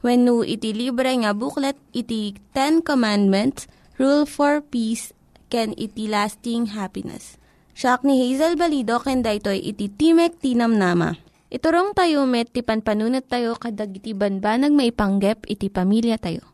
When 0.00 0.24
no 0.24 0.40
iti 0.40 0.72
libre 0.72 1.12
nga 1.12 1.36
booklet, 1.36 1.76
iti 1.92 2.32
Ten 2.56 2.80
Commandments, 2.80 3.68
Rule 4.00 4.24
for 4.24 4.64
Peace, 4.64 5.12
can 5.52 5.76
iti 5.76 6.08
lasting 6.08 6.72
happiness. 6.72 7.36
Siya 7.76 8.00
ni 8.00 8.16
Hazel 8.16 8.56
Balido, 8.56 8.96
ken 9.04 9.20
daytoy 9.20 9.60
iti 9.60 9.92
Timek 9.92 10.40
Tinam 10.40 10.76
Nama. 10.80 11.16
Iturong 11.50 11.92
tayo 11.92 12.24
met, 12.24 12.48
ti 12.54 12.62
panpanunat 12.62 13.26
tayo 13.26 13.58
kadag 13.58 13.90
iti 13.90 14.14
banbanag 14.14 14.70
maipanggep 14.70 15.44
iti 15.50 15.66
pamilya 15.66 16.16
tayo. 16.16 16.46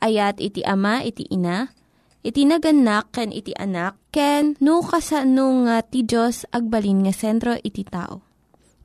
Ayat 0.00 0.40
iti 0.40 0.64
ama, 0.64 1.04
iti 1.04 1.28
ina, 1.28 1.68
iti 2.24 2.48
naganak, 2.48 3.12
ken 3.12 3.30
iti 3.36 3.52
anak, 3.52 4.00
ken 4.08 4.56
no 4.64 4.80
kasano 4.80 5.68
nga 5.68 5.84
ti 5.84 6.08
Diyos 6.08 6.48
agbalin 6.50 7.04
nga 7.04 7.12
sentro 7.12 7.52
iti 7.60 7.84
tao. 7.84 8.24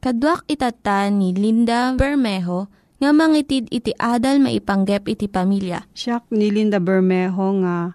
Kaduak 0.03 0.43
itata 0.51 1.07
ni 1.07 1.31
Linda 1.31 1.95
Bermejo 1.95 2.67
nga 2.95 3.11
mangitid 3.11 3.67
iti 3.71 3.91
adal 3.99 4.39
maipanggep 4.39 5.03
iti 5.11 5.27
pamilya. 5.27 5.83
Siya 5.91 6.23
ni 6.31 6.47
Linda 6.51 6.79
Bermejo 6.79 7.59
nga 7.63 7.91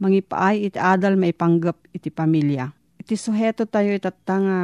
mangipaay 0.00 0.72
iti 0.72 0.78
adal 0.80 1.20
maipanggap 1.20 1.76
iti 1.92 2.08
pamilya. 2.08 2.72
Iti 2.96 3.14
suheto 3.14 3.68
tayo 3.68 3.92
itata 3.92 4.36
nga 4.40 4.60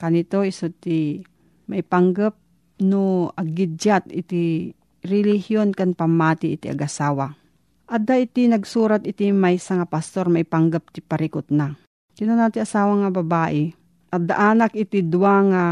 kanito 0.00 0.42
iso 0.42 0.72
ti 0.72 1.22
maipanggap 1.70 2.34
no 2.80 3.30
agidyat 3.36 4.08
iti 4.08 4.72
relihiyon 5.04 5.76
kan 5.76 5.92
pamati 5.94 6.56
iti 6.56 6.66
agasawa. 6.66 7.36
Adda 7.90 8.22
iti 8.22 8.46
nagsurat 8.46 9.02
iti 9.02 9.34
may 9.34 9.58
nga 9.58 9.86
pastor 9.86 10.30
maipanggap 10.30 10.94
ti 10.94 11.02
parikot 11.02 11.50
na. 11.50 11.74
Tino 12.14 12.38
nati 12.38 12.62
asawa 12.62 13.02
nga 13.02 13.10
babae. 13.10 13.74
Adda 14.14 14.34
anak 14.54 14.72
iti 14.78 15.02
dua 15.02 15.42
nga 15.50 15.64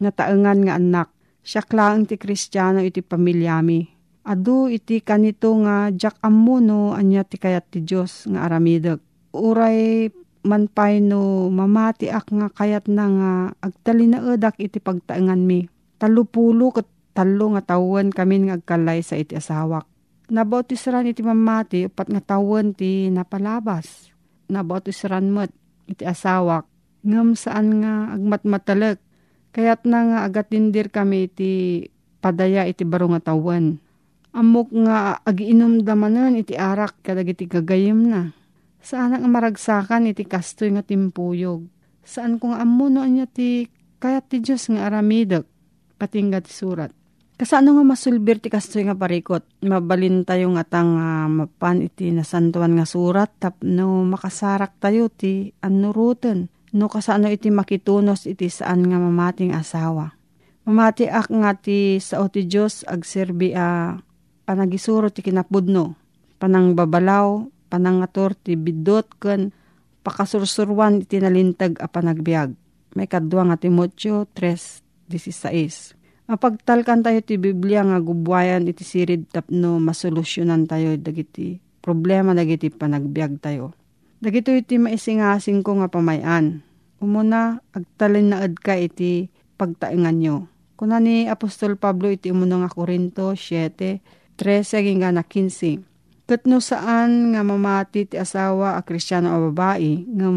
nataengan 0.00 0.58
nga 0.64 0.74
anak. 0.80 1.08
Siya 1.40 1.64
klaang 1.64 2.04
ti 2.04 2.20
kristyano 2.20 2.84
iti 2.84 3.00
pamilyami. 3.00 4.00
Adu 4.28 4.68
iti 4.68 5.00
kanito 5.00 5.56
nga 5.64 5.88
jak 5.88 6.20
amuno 6.20 6.92
anya 6.92 7.24
ti 7.24 7.40
kayat 7.40 7.72
ti 7.72 7.80
Diyos 7.80 8.28
nga 8.28 8.44
aramideg. 8.44 9.00
Uray 9.32 10.12
manpay 10.44 11.00
no 11.00 11.48
mamati 11.48 12.12
ak 12.12 12.28
nga 12.32 12.48
kayat 12.52 12.88
na 12.88 13.04
nga 13.08 13.32
agtalinaedak 13.64 14.60
iti 14.60 14.76
pagtaengan 14.80 15.40
mi. 15.40 15.64
Talupulo 15.96 16.72
kat 16.72 16.88
talo 17.16 17.56
nga 17.56 17.76
tawen 17.76 18.12
kami 18.12 18.48
nga 18.48 18.60
agkalay 18.60 19.00
sa 19.00 19.16
iti 19.16 19.36
asawak. 19.36 19.88
Nabautisran 20.30 21.10
iti 21.10 21.24
mamati 21.24 21.90
upat 21.90 22.06
nga 22.12 22.22
tawen 22.36 22.76
ti 22.76 23.08
napalabas. 23.08 24.12
Nabautisran 24.52 25.32
met 25.32 25.50
iti 25.88 26.04
asawak. 26.04 26.68
Ngam 27.02 27.32
saan 27.32 27.80
nga 27.80 28.14
agmatmatalag. 28.14 29.00
Kayat 29.50 29.82
na 29.82 29.98
nga 30.06 30.18
agatindir 30.30 30.94
kami 30.94 31.26
iti 31.26 31.82
padaya 32.22 32.68
iti 32.70 32.86
baro 32.86 33.10
nga 33.10 33.32
tawen. 33.34 33.82
Amok 34.30 34.70
nga 34.86 35.18
agiinom 35.26 35.82
damanan 35.82 36.38
iti 36.38 36.54
arak 36.54 37.02
kadag 37.02 37.34
iti 37.34 37.50
gagayim 37.50 38.06
na. 38.06 38.30
Saan 38.78 39.12
ang 39.12 39.26
maragsakan 39.26 40.06
iti 40.06 40.22
kastoy 40.22 40.70
nga 40.70 40.86
timpuyog. 40.86 41.66
Saan 42.06 42.38
kung 42.38 42.54
amuno 42.54 43.02
anya 43.02 43.26
ti 43.26 43.66
kayat 43.98 44.30
ti 44.30 44.38
Diyos 44.38 44.70
nga 44.70 44.86
aramidek. 44.86 45.44
Katingga 45.98 46.40
ti 46.40 46.54
surat. 46.54 46.94
Kasano 47.40 47.72
nga 47.76 47.84
masulbir 47.84 48.36
ti 48.36 48.52
kastoy 48.52 48.84
nga 48.84 48.96
parikot. 48.96 49.64
Mabalin 49.64 50.28
tayo 50.28 50.52
nga 50.52 50.64
tang 50.64 50.92
uh, 50.96 51.28
mapan 51.28 51.88
iti 51.88 52.12
nasantuan 52.12 52.76
nga 52.76 52.84
surat. 52.84 53.32
Tapno 53.36 54.06
makasarak 54.06 54.78
tayo 54.78 55.10
ti 55.10 55.50
anuruten. 55.64 56.48
No 56.70 56.86
kasano 56.86 57.26
iti 57.26 57.50
makitunos 57.50 58.30
iti 58.30 58.46
saan 58.46 58.86
nga 58.86 58.98
mamating 59.02 59.50
asawa. 59.50 60.14
Mamati 60.62 61.10
ak 61.10 61.32
nga 61.34 61.58
ti 61.58 61.98
sao 61.98 62.30
ti 62.30 62.46
Diyos 62.46 62.86
agserbi 62.86 63.50
a 63.58 63.98
panagisuro 64.46 65.10
ti 65.10 65.26
kinapudno. 65.26 65.98
Panang 66.38 66.78
babalaw, 66.78 67.42
panangator 67.66 68.38
ti 68.38 68.54
bidot 68.54 69.18
ken 69.18 69.50
pakasursurwan 70.06 71.02
iti 71.02 71.18
nalintag 71.18 71.82
a 71.82 71.90
panagbiag. 71.90 72.54
May 72.94 73.10
kadwa 73.10 73.50
nga 73.50 73.58
Timotyo 73.58 74.30
3.16. 74.34 75.98
Mapagtalkan 76.30 77.02
tayo 77.02 77.18
ti 77.26 77.34
Biblia 77.34 77.82
nga 77.82 77.98
gubwayan 77.98 78.70
iti 78.70 78.86
sirid 78.86 79.26
tapno 79.34 79.82
masolusyonan 79.82 80.70
tayo 80.70 80.94
dagiti 80.94 81.58
problema 81.82 82.30
dagiti 82.30 82.70
panagbiag 82.70 83.42
tayo. 83.42 83.74
Dagito 84.20 84.52
iti 84.52 84.76
maisingasing 84.76 85.64
ko 85.64 85.80
nga 85.80 85.88
pamayan. 85.88 86.60
Umuna, 87.00 87.64
agtalin 87.72 88.36
na 88.36 88.44
ka 88.52 88.76
iti 88.76 89.32
pagtaingan 89.56 90.20
nyo. 90.20 90.36
Kuna 90.76 91.00
ni 91.00 91.24
Apostol 91.24 91.80
Pablo 91.80 92.12
iti 92.12 92.28
umuna 92.28 92.60
nga 92.60 92.68
Korinto 92.68 93.32
7, 93.32 94.04
13 94.36 95.00
nga 95.00 95.08
na 95.08 95.24
15. 95.24 96.28
Kat 96.28 96.44
no 96.44 96.60
saan 96.60 97.32
nga 97.32 97.40
mamati 97.40 98.12
ti 98.12 98.20
asawa 98.20 98.76
a 98.76 98.84
kristyano 98.84 99.32
o 99.32 99.38
babae, 99.48 100.04
nga 100.04 100.28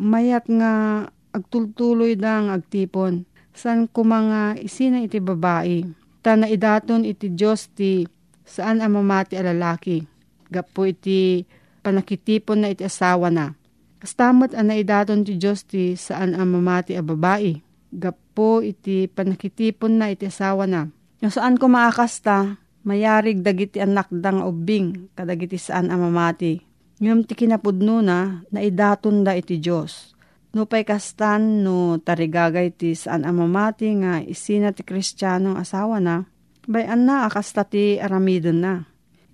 mayat 0.00 0.48
nga 0.48 1.04
agtultuloy 1.36 2.16
dang 2.16 2.48
agtipon. 2.48 3.28
San 3.52 3.84
kumanga 3.84 4.56
isina 4.56 5.04
iti 5.04 5.20
babae. 5.20 5.84
Ta 6.24 6.40
na 6.40 6.48
idaton 6.48 7.04
iti 7.04 7.36
Diyos 7.36 7.68
ti 7.76 8.08
saan 8.48 8.80
ang 8.80 8.96
mamati 8.96 9.36
a 9.36 9.44
lalaki. 9.44 10.08
Gapo 10.48 10.88
iti 10.88 11.44
panakitipon 11.86 12.66
na 12.66 12.74
iti 12.74 12.82
asawa 12.82 13.30
na. 13.30 13.54
Kastamot 14.02 14.50
ang 14.58 14.74
naidaton 14.74 15.22
ti 15.22 15.38
Diyos 15.38 15.62
ti 15.62 15.94
saan 15.94 16.34
ang 16.34 16.50
mamati 16.50 16.98
a 16.98 17.02
babae. 17.06 17.62
Gapo 17.94 18.58
iti 18.66 19.06
panakitipon 19.06 20.02
na 20.02 20.10
iti 20.10 20.26
asawa 20.26 20.66
na. 20.66 20.90
Yung 21.22 21.30
saan 21.30 21.54
ko 21.54 21.70
maakasta, 21.70 22.58
mayarig 22.82 23.46
dagiti 23.46 23.78
anak 23.78 24.10
dang 24.10 24.42
ubing 24.42 25.14
kadagiti 25.14 25.54
saan 25.54 25.94
ang 25.94 26.10
mamati. 26.10 26.58
Ngam 26.98 27.22
ti 27.22 27.38
kinapudno 27.38 28.02
na, 28.02 28.42
naidaton 28.50 29.22
da 29.22 29.38
iti 29.38 29.62
Diyos. 29.62 30.16
No 30.56 30.64
pay 30.64 30.88
kastan 30.88 31.60
no 31.60 32.00
tarigagay 32.00 32.72
ti 32.72 32.96
saan 32.96 33.28
amamati 33.28 33.92
nga 34.00 34.24
isina 34.24 34.72
ti 34.72 34.80
kristyano 34.80 35.52
asawa 35.60 36.00
na, 36.00 36.24
bayan 36.64 37.04
na 37.04 37.28
akasta 37.28 37.68
ti 37.68 38.00
aramidon 38.00 38.64
na. 38.64 38.74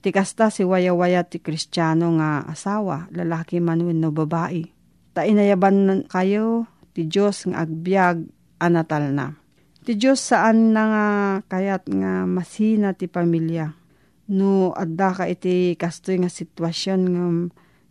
Ti 0.02 0.10
kasta 0.10 0.50
si 0.50 0.66
waya-waya 0.66 1.22
ti 1.22 1.38
kristyano 1.38 2.18
nga 2.18 2.42
asawa, 2.42 3.06
lalaki 3.14 3.62
man 3.62 3.86
no 3.86 4.10
babae. 4.10 4.66
Ta 5.14 5.22
inayaban 5.22 6.10
kayo 6.10 6.66
ti 6.90 7.06
Diyos 7.06 7.46
nga 7.46 7.62
agbyag 7.62 8.26
anatal 8.58 9.14
na. 9.14 9.38
Ti 9.86 9.94
Diyos 9.94 10.18
saan 10.18 10.74
na 10.74 10.82
nga 10.90 11.06
kayat 11.46 11.86
nga 11.86 12.26
masina 12.26 12.98
ti 12.98 13.06
pamilya. 13.06 13.78
No 14.26 14.74
adda 14.74 15.14
ka 15.14 15.24
iti 15.30 15.78
kastoy 15.78 16.18
nga 16.18 16.30
sitwasyon 16.30 17.00
nga 17.06 17.24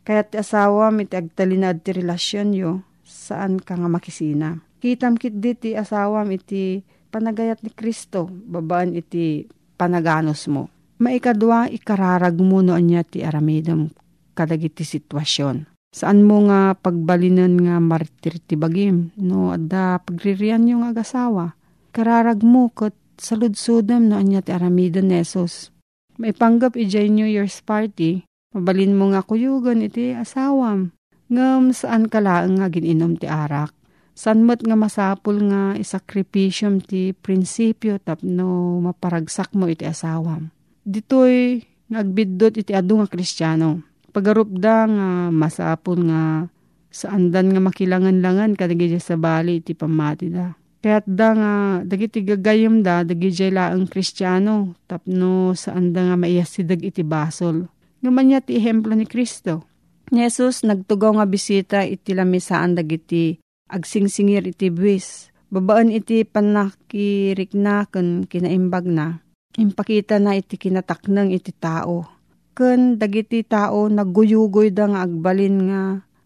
kayat 0.03 0.35
ti 0.35 0.37
asawa 0.43 0.91
iti 0.99 1.15
agtalinad 1.15 1.79
ti 1.79 1.95
relasyon 1.95 2.51
yo 2.51 2.71
saan 3.07 3.55
ka 3.55 3.79
nga 3.79 3.87
makisina. 3.87 4.59
Kitam 4.83 5.15
kit 5.15 5.39
di 5.39 5.55
ti 5.55 5.69
asawam 5.79 6.27
iti 6.33 6.83
panagayat 7.13 7.63
ni 7.63 7.71
Kristo, 7.71 8.27
babaan 8.27 8.97
iti 8.97 9.45
panaganos 9.79 10.49
mo. 10.51 10.80
Maikadwa, 11.01 11.65
ikararag 11.65 12.37
mo 12.37 12.61
no 12.61 12.77
anya 12.77 13.01
ti 13.01 13.25
aramidam 13.25 13.89
kadagiti 14.37 14.85
sitwasyon. 14.85 15.65
Saan 15.89 16.21
mo 16.21 16.45
nga 16.45 16.77
pagbalinan 16.77 17.57
nga 17.57 17.81
martir 17.81 18.37
ti 18.37 18.53
bagim, 18.53 19.09
no 19.17 19.49
adda 19.49 19.97
pagririan 20.05 20.69
yung 20.69 20.85
agasawa. 20.85 21.57
Kararag 21.89 22.45
mo 22.45 22.69
kat 22.69 22.93
saludsudam 23.17 24.13
no 24.13 24.21
anya 24.21 24.45
ti 24.45 24.53
aramidan 24.53 25.09
nesos. 25.09 25.73
Maipanggap 26.21 26.77
ijay 26.77 27.09
New 27.09 27.25
Year's 27.25 27.65
party, 27.65 28.21
mabalin 28.53 28.93
mo 28.93 29.09
nga 29.09 29.25
kuyugan 29.25 29.81
iti 29.81 30.13
asawam. 30.13 30.93
Ngam 31.33 31.73
saan 31.73 32.13
kalaang 32.13 32.61
nga 32.61 32.69
gininom 32.69 33.17
ti 33.17 33.25
arak. 33.25 33.73
San 34.13 34.45
mo't 34.45 34.61
nga 34.61 34.77
masapul 34.77 35.49
nga 35.49 35.73
isakripisyum 35.81 36.77
ti 36.77 37.09
prinsipyo 37.17 37.97
tapno 37.97 38.77
maparagsak 38.85 39.57
mo 39.57 39.65
iti 39.65 39.89
asawam. 39.89 40.53
Ditoy 40.81 41.61
nagbiddot 41.91 42.57
iti 42.57 42.73
adu 42.73 43.01
nga 43.01 43.11
kristyano. 43.11 43.83
Pagarupda 44.11 44.75
nga 44.89 45.07
masapul 45.31 46.03
nga 46.09 46.49
saandan 46.91 47.55
nga 47.55 47.61
makilangan-langan 47.63 48.59
kadagiti 48.59 48.99
sa 48.99 49.15
bali 49.15 49.63
iti 49.63 49.71
pamati 49.71 50.27
da. 50.27 50.51
Kaya't 50.81 51.05
da 51.05 51.29
nga 51.37 51.85
dagiti 51.85 52.25
gagayom 52.25 52.81
da 52.81 53.05
dagiti 53.05 53.53
laang 53.53 53.85
kristyano 53.85 54.73
tapno 54.89 55.53
saan 55.53 55.93
da 55.93 56.09
nga 56.11 56.17
maiyasidag 56.17 56.81
iti 56.81 57.05
basol. 57.05 57.69
Ngaman 58.01 58.41
ti 58.41 58.57
ehemplo 58.57 58.97
ni 58.97 59.05
Kristo 59.05 59.61
Ni 60.09 60.25
Jesus 60.25 60.65
nagtugaw 60.65 61.21
nga 61.21 61.29
bisita 61.29 61.85
iti 61.85 62.17
lamisaan 62.17 62.73
dagiti 62.75 63.37
agsingsingir 63.71 64.43
iti 64.49 64.73
buwis. 64.73 65.29
Babaan 65.53 65.93
iti 65.93 66.25
panakiriknaken 66.27 68.25
kinaimbag 68.27 68.85
na. 68.89 69.21
Impakita 69.59 70.15
na 70.21 70.39
iti 70.39 70.55
kinataknang 70.55 71.35
iti 71.35 71.51
tao. 71.51 72.07
Ken 72.55 72.95
dagiti 72.95 73.43
tao 73.43 73.91
nagguyugoy 73.91 74.71
da 74.71 74.87
nga 74.87 75.03
agbalin 75.03 75.55
nga 75.67 75.81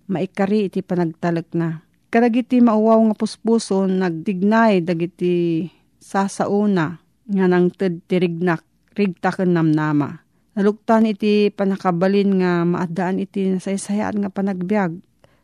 maikari 0.06 0.70
iti 0.70 0.86
panagtalek 0.86 1.50
na. 1.58 1.82
Kadagiti 2.14 2.62
mauwaw 2.62 3.02
nga 3.10 3.16
puspuso 3.18 3.90
nagtignay 3.90 4.86
dagiti 4.86 5.66
sasauna 5.98 7.02
nga 7.26 7.46
nang 7.50 7.74
ted 7.74 8.06
tirignak 8.06 8.62
rigtaken 8.94 9.58
namnama 9.58 10.26
Naluktan 10.56 11.04
iti 11.04 11.52
panakabalin 11.52 12.40
nga 12.40 12.64
maadaan 12.64 13.20
iti 13.20 13.52
nasaysayaan 13.52 14.24
nga 14.24 14.32
panagbiag. 14.32 14.96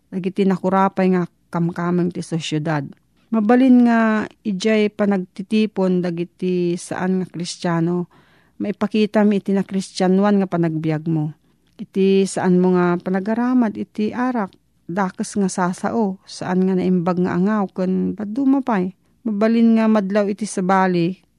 Dagiti 0.07 0.47
nakurapay 0.47 1.11
nga 1.11 1.27
kamkamang 1.51 2.15
ti 2.15 2.23
sosyudad. 2.23 2.87
Mabalin 3.31 3.87
nga 3.87 4.27
ijay 4.43 4.91
panagtitipon 4.91 6.03
dagiti 6.03 6.75
saan 6.75 7.23
nga 7.23 7.27
kristyano. 7.31 8.11
Maipakita 8.59 9.23
mi 9.23 9.39
iti 9.39 9.55
na 9.55 9.63
kristyanuan 9.63 10.37
nga 10.43 10.51
panagbiag 10.51 11.07
mo. 11.07 11.33
Iti 11.79 12.27
saan 12.27 12.59
mo 12.59 12.75
nga 12.75 12.99
panagaramad 12.99 13.79
iti 13.79 14.11
arak. 14.11 14.51
Dakas 14.91 15.39
nga 15.39 15.47
sasao. 15.47 16.19
Saan 16.27 16.67
nga 16.67 16.75
naimbag 16.75 17.23
nga 17.23 17.33
angaw 17.39 17.71
kan 17.71 18.13
padumapay. 18.13 18.93
Mabalin 19.23 19.79
nga 19.79 19.87
madlaw 19.87 20.27
iti 20.27 20.43
sabali 20.43 21.31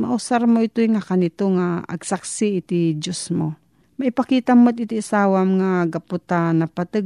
mausar 0.00 0.48
mo 0.48 0.64
ito 0.64 0.80
nga 0.80 1.04
kanito 1.04 1.52
nga 1.52 1.84
agsaksi 1.84 2.64
iti 2.64 2.96
Diyos 2.96 3.28
mo. 3.36 3.60
Maipakita 4.00 4.56
mo 4.56 4.72
iti 4.72 4.96
isawam 4.96 5.60
nga 5.60 5.84
gaputa 5.84 6.56
na 6.56 6.64
patag 6.64 7.04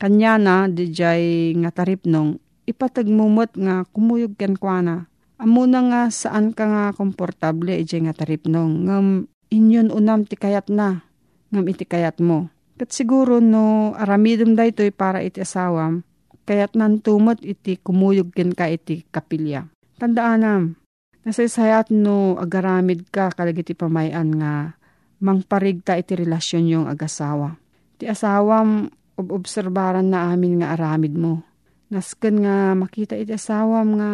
kanya 0.00 0.40
na 0.40 0.54
dijay 0.64 1.52
nga 1.60 1.68
taripnong 1.68 2.40
ipatag 2.70 3.10
mumot 3.10 3.50
nga 3.58 3.82
kumuyog 3.90 4.38
ken 4.38 4.54
kwa 4.54 4.78
na. 4.80 4.96
Amo 5.40 5.66
nga 5.66 6.06
saan 6.12 6.54
ka 6.54 6.64
nga 6.68 6.84
komportable 6.94 7.74
iti 7.74 7.98
nga 7.98 8.14
taripnong 8.14 8.86
ngam 8.86 9.06
inyon 9.50 9.88
unam 9.90 10.22
ti 10.28 10.36
kayat 10.38 10.70
na 10.70 11.02
ngam 11.50 11.66
iti 11.66 11.82
kayat 11.82 12.22
mo. 12.22 12.52
Kat 12.78 12.94
siguro 12.94 13.42
no 13.42 13.92
aramidom 13.98 14.54
da 14.54 14.68
ito'y 14.68 14.92
para 14.94 15.20
iti 15.20 15.42
asawam 15.42 16.06
kayat 16.44 16.78
nan 16.78 17.02
tumot 17.02 17.42
iti 17.42 17.76
kumuyog 17.80 18.32
ken 18.32 18.54
ka 18.54 18.68
iti 18.70 19.04
kapilya. 19.10 19.68
Tandaanam, 20.00 20.80
Nasaysayat 21.20 21.92
no 21.92 22.40
agaramid 22.40 23.12
ka 23.12 23.28
kalagiti 23.28 23.76
pamayan 23.76 24.40
nga 24.40 24.72
mangparigta 25.20 26.00
iti 26.00 26.16
relasyon 26.16 26.64
yung 26.64 26.86
agasawa. 26.88 27.60
Ti 28.00 28.08
asawam 28.08 28.88
obserbaran 29.20 30.08
na 30.08 30.32
amin 30.32 30.64
nga 30.64 30.72
aramid 30.72 31.12
mo. 31.12 31.44
Nasken 31.90 32.46
nga 32.46 32.72
makita 32.78 33.18
iti 33.18 33.34
asawam 33.34 33.98
nga 33.98 34.10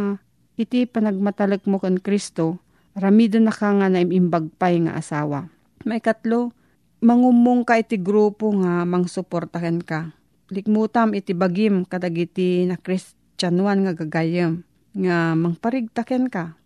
iti 0.57 0.89
panagmatalek 0.89 1.69
mo 1.69 1.77
kan 1.77 2.01
Kristo, 2.01 2.59
ramido 2.97 3.37
na 3.37 3.53
ka 3.53 3.69
nga 3.77 3.93
naimimbagpay 3.93 4.89
nga 4.89 4.97
asawa. 4.97 5.53
May 5.85 6.01
katlo, 6.01 6.57
mangumong 7.05 7.69
ka 7.69 7.77
iti 7.77 8.01
grupo 8.01 8.49
nga 8.57 8.89
mangsuportahan 8.89 9.85
ka. 9.85 10.17
Likmutam 10.49 11.13
iti 11.13 11.37
bagim 11.37 11.85
kadagiti 11.85 12.65
na 12.65 12.81
kristyanuan 12.81 13.85
nga 13.85 13.93
gagayem 13.93 14.65
nga 14.97 15.37
mangparigtaken 15.37 16.33
ka 16.33 16.57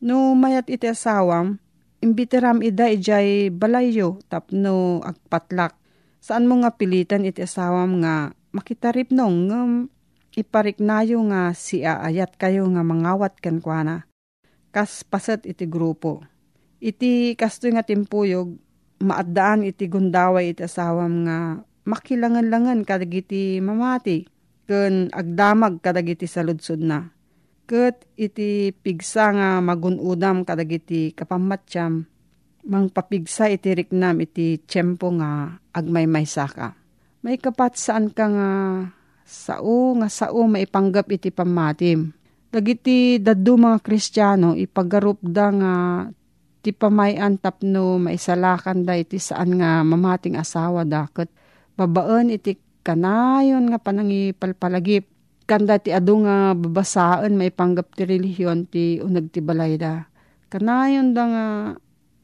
No 0.00 0.32
mayat 0.32 0.72
iti 0.72 0.88
asawam, 0.88 1.60
imbitiram 2.00 2.64
ida 2.64 2.88
ijay 2.88 3.52
balayo 3.52 4.16
tapno 4.32 5.04
agpatlak. 5.04 5.76
Saan 6.24 6.48
mo 6.48 6.56
nga 6.64 6.72
pilitan 6.72 7.28
iti 7.28 7.44
asawam 7.44 8.00
nga 8.00 8.32
makitarip 8.56 9.12
nong 9.12 9.36
ngam 9.52 9.70
ipariknayo 10.34 11.18
nga 11.30 11.50
si 11.56 11.82
aayat 11.82 12.38
kayo 12.38 12.66
nga 12.70 12.82
mangawat 12.86 13.38
kan 13.42 13.58
na. 13.86 14.06
Kas 14.70 15.02
pasat 15.02 15.46
iti 15.46 15.66
grupo. 15.66 16.22
Iti 16.78 17.34
kastoy 17.34 17.74
nga 17.74 17.82
timpuyog, 17.82 18.54
maadaan 19.02 19.66
iti 19.66 19.90
gundaway 19.90 20.54
iti 20.54 20.62
asawam 20.64 21.26
nga 21.26 21.60
makilangan-langan 21.84 22.86
kadagiti 22.86 23.58
mamati, 23.58 24.24
ken 24.70 25.10
agdamag 25.10 25.82
kadagiti 25.82 26.30
saludsod 26.30 26.80
na 26.80 27.10
Ket 27.70 28.02
iti 28.18 28.74
pigsa 28.74 29.30
nga 29.30 29.48
magunudam 29.62 30.42
kadagiti 30.42 31.14
kapamatyam, 31.14 32.02
mangpapigsa 32.66 33.46
iti 33.46 33.70
riknam 33.78 34.18
iti 34.18 34.58
tiyempo 34.66 35.14
nga 35.14 35.54
agmay 35.70 36.26
saka. 36.26 36.74
May 37.22 37.38
kapat 37.38 37.78
saan 37.78 38.10
ka 38.10 38.26
nga 38.26 38.48
sao 39.30 39.94
nga 39.94 40.10
sao 40.10 40.42
maipanggap 40.50 41.06
iti 41.14 41.30
pamatim. 41.30 42.10
Dagiti 42.50 43.22
dadu 43.22 43.54
mga 43.54 43.78
kristyano 43.78 44.58
ipagarup 44.58 45.22
da 45.22 45.54
nga 45.54 45.74
ti 46.66 46.74
pamayan 46.74 47.38
tapno 47.38 48.02
maisalakan 48.02 48.82
da 48.82 48.98
iti 48.98 49.22
saan 49.22 49.54
nga 49.62 49.86
mamating 49.86 50.34
asawa 50.34 50.82
da 50.82 51.06
ket 51.14 51.30
babaan 51.78 52.34
iti 52.34 52.58
kanayon 52.82 53.70
nga 53.70 53.78
panangipalpalagip 53.78 55.06
kanda 55.46 55.78
ti 55.78 55.94
adu 55.94 56.26
nga 56.26 56.58
babasaan 56.58 57.38
may 57.38 57.54
panggap 57.54 57.94
ti 57.94 58.02
relihiyon 58.02 58.66
ti 58.66 58.98
unag 58.98 59.30
ti 59.30 59.38
balay 59.38 59.78
da. 59.78 60.10
Kanayon 60.50 61.14
da 61.14 61.22
nga 61.30 61.46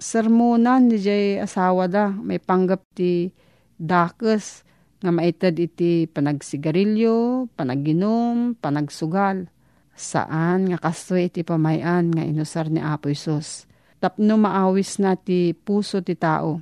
sermonan 0.02 0.90
di 0.90 0.98
jay 0.98 1.38
asawa 1.38 1.86
da 1.86 2.10
may 2.10 2.42
panggap 2.42 2.82
ti 2.98 3.30
dakes 3.78 4.65
nga 5.06 5.14
maitad 5.14 5.54
iti 5.54 6.10
panagsigarilyo, 6.10 7.46
panaginom, 7.54 8.58
panagsugal. 8.58 9.46
Saan 9.94 10.66
nga 10.66 10.82
kastoy 10.82 11.30
iti 11.30 11.46
pamayan 11.46 12.10
nga 12.10 12.26
inusar 12.26 12.66
ni 12.66 12.82
Apo 12.82 13.06
Isus. 13.06 13.70
Tapno 14.02 14.34
maawis 14.34 14.98
na 14.98 15.14
ti 15.14 15.54
puso 15.54 16.02
ti 16.02 16.18
tao. 16.18 16.60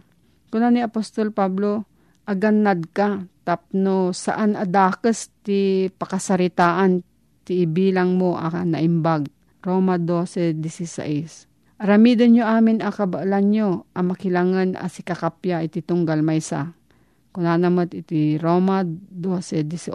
Kuna 0.53 0.69
ni 0.69 0.85
Apostol 0.85 1.33
Pablo, 1.33 1.89
agannad 2.29 2.85
ka 2.93 3.25
tapno 3.43 4.13
saan 4.13 4.55
adakes 4.55 5.33
ti 5.45 5.89
pakasaritaan 5.89 7.03
ti 7.45 7.65
ibilang 7.65 8.17
mo 8.17 8.37
aka 8.37 8.65
naimbag. 8.65 9.33
Roma 9.65 9.97
12.16 9.97 11.81
Aramidon 11.81 12.37
nyo 12.37 12.45
amin 12.45 12.85
akabalan 12.85 13.45
nyo 13.49 13.69
ang 13.97 14.13
makilangan 14.13 14.77
as 14.77 15.01
ikakapya 15.01 15.65
iti 15.65 15.81
tunggal 15.81 16.21
maysa. 16.21 16.77
Kunanamat 17.35 17.91
iti 17.99 18.39
Roma 18.39 18.87
12.18. 18.87 19.91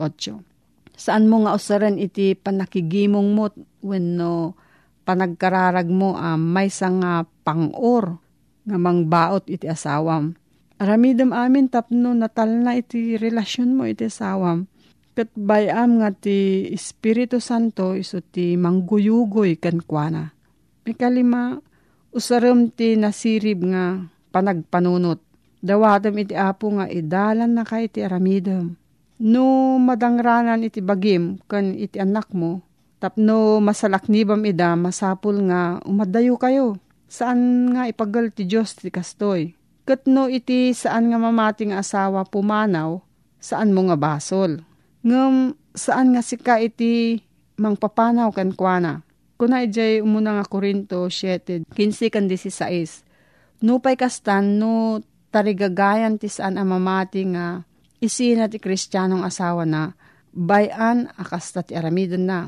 Saan 1.00 1.32
mo 1.32 1.48
nga 1.48 1.56
usaran 1.56 1.96
iti 1.96 2.36
panakigimong 2.36 3.32
mo 3.32 3.48
when 3.80 4.20
no 4.20 4.60
panagkararag 5.08 5.88
mo 5.88 6.20
um, 6.20 6.36
may 6.36 6.68
nga 6.68 7.24
pangor 7.48 8.20
nga 8.68 8.76
mangbaot 8.76 9.48
iti 9.48 9.72
asawam. 9.72 10.36
Aramidam 10.76 11.32
amin 11.32 11.72
tapno 11.72 12.12
natal 12.12 12.60
na 12.60 12.76
iti 12.76 13.16
relasyon 13.16 13.72
mo 13.72 13.88
iti 13.88 14.12
asawam. 14.12 14.68
Kat 15.16 15.32
bayam 15.40 16.04
nga 16.04 16.12
ti 16.12 16.68
Espiritu 16.76 17.40
Santo 17.40 17.96
iso 17.96 18.20
ti 18.20 18.60
mangguyugoy 18.60 19.56
kan 19.56 19.80
kuana. 19.80 20.28
Ikalima, 20.84 21.56
usaram 22.12 22.68
ti 22.68 23.00
nasirib 23.00 23.64
nga 23.64 24.04
panagpanunot. 24.36 25.29
Dawatam 25.60 26.16
iti 26.16 26.36
apo 26.36 26.72
nga 26.80 26.88
idalan 26.88 27.52
na 27.52 27.68
ka 27.68 27.84
iti 27.84 28.00
aramidam 28.00 28.80
No 29.20 29.76
madangranan 29.76 30.64
iti 30.64 30.80
bagim 30.80 31.44
kan 31.52 31.76
iti 31.76 32.00
anak 32.00 32.32
mo, 32.32 32.64
tapno 33.04 33.60
masalaknibam 33.60 34.40
ida 34.48 34.80
masapul 34.80 35.44
nga 35.52 35.84
umadayo 35.84 36.40
kayo. 36.40 36.80
Saan 37.12 37.68
nga 37.76 37.84
ipagal 37.92 38.32
ti 38.32 38.48
Diyos 38.48 38.80
ti 38.80 38.88
kastoy? 38.88 39.60
Kat 39.84 40.08
no 40.08 40.32
iti 40.32 40.72
saan 40.72 41.12
nga 41.12 41.20
mamating 41.20 41.76
asawa 41.76 42.24
pumanaw, 42.24 43.04
saan 43.44 43.76
mo 43.76 43.92
nga 43.92 44.00
basol? 44.00 44.64
Ngam 45.04 45.52
saan 45.76 46.16
nga 46.16 46.24
sika 46.24 46.64
iti 46.64 47.20
mangpapanaw 47.60 48.32
kan 48.32 48.56
kuana? 48.56 49.04
Kuna 49.36 49.68
ijay 49.68 50.00
umuna 50.00 50.40
nga 50.40 50.48
Korinto 50.48 51.12
7, 51.12 51.68
15 51.76 52.08
kan 52.08 52.24
16. 52.32 53.04
Nupay 53.60 54.00
kastan 54.00 54.64
no 54.64 55.04
tarigagayan 55.30 56.18
ti 56.18 56.30
saan 56.30 56.58
amamati 56.58 57.26
nga 57.30 57.62
isina 58.02 58.50
ti 58.50 58.58
kristyanong 58.58 59.26
asawa 59.26 59.66
na 59.66 59.94
bayan 60.34 61.10
akasta 61.18 61.66
ti 61.66 61.74
aramidon 61.74 62.26
na. 62.26 62.40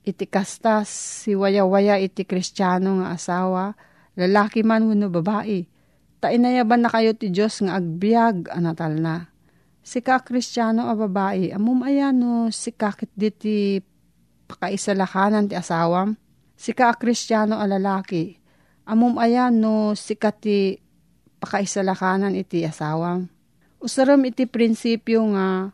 Iti 0.00 0.24
kasta 0.24 0.82
si 0.88 1.36
waya-waya 1.36 2.00
iti 2.00 2.24
kristyano 2.24 3.04
nga 3.04 3.14
asawa, 3.14 3.76
lalaki 4.16 4.64
man 4.64 4.88
wano 4.88 5.12
babae. 5.12 5.68
Ta 6.20 6.32
inayaban 6.32 6.84
na 6.84 6.90
kayo 6.92 7.12
ti 7.16 7.28
Diyos 7.32 7.60
nga 7.60 7.80
agbyag 7.80 8.48
anatal 8.52 8.96
na. 8.96 9.28
Si 9.80 10.04
ka 10.04 10.20
kristyano 10.20 10.88
a 10.88 10.94
babae, 10.96 11.52
amum 11.52 11.80
ayano 11.84 12.52
si 12.52 12.72
kakit 12.72 13.12
diti 13.16 13.80
pakaisalakanan 14.48 15.48
ti 15.48 15.54
asawam. 15.56 16.16
Si 16.56 16.76
ka 16.76 16.92
kristyano 16.96 17.56
a 17.56 17.64
lalaki, 17.64 18.36
amum 18.84 19.16
ayano 19.16 19.96
si 19.96 20.16
ti 20.16 20.76
pakaisalakanan 21.40 22.36
iti 22.36 22.62
asawam 22.62 23.26
Usaram 23.80 24.20
iti 24.28 24.44
prinsipyo 24.44 25.24
nga 25.32 25.72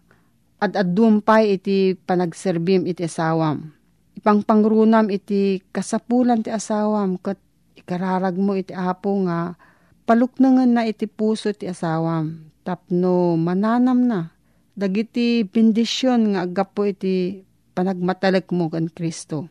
at 0.62 0.78
adumpay 0.78 1.58
iti 1.58 1.98
panagserbim 2.06 2.86
iti 2.86 3.02
asawam. 3.02 3.74
Ipangpangrunam 4.14 5.10
iti 5.10 5.58
kasapulan 5.74 6.38
ti 6.46 6.54
asawam 6.54 7.18
kat 7.18 7.34
ikararag 7.74 8.38
mo 8.38 8.54
iti 8.54 8.70
apo 8.70 9.10
nga 9.26 9.58
paluknangan 10.06 10.70
na 10.70 10.82
iti 10.86 11.10
puso 11.10 11.50
ti 11.50 11.66
asawam. 11.66 12.46
Tapno 12.62 13.34
mananam 13.34 14.06
na. 14.06 14.30
Dagiti 14.78 15.42
bendisyon 15.42 16.38
nga 16.38 16.46
agapo 16.46 16.86
iti 16.86 17.42
panagmatalag 17.74 18.46
mo 18.54 18.70
kan 18.70 18.86
Kristo. 18.86 19.50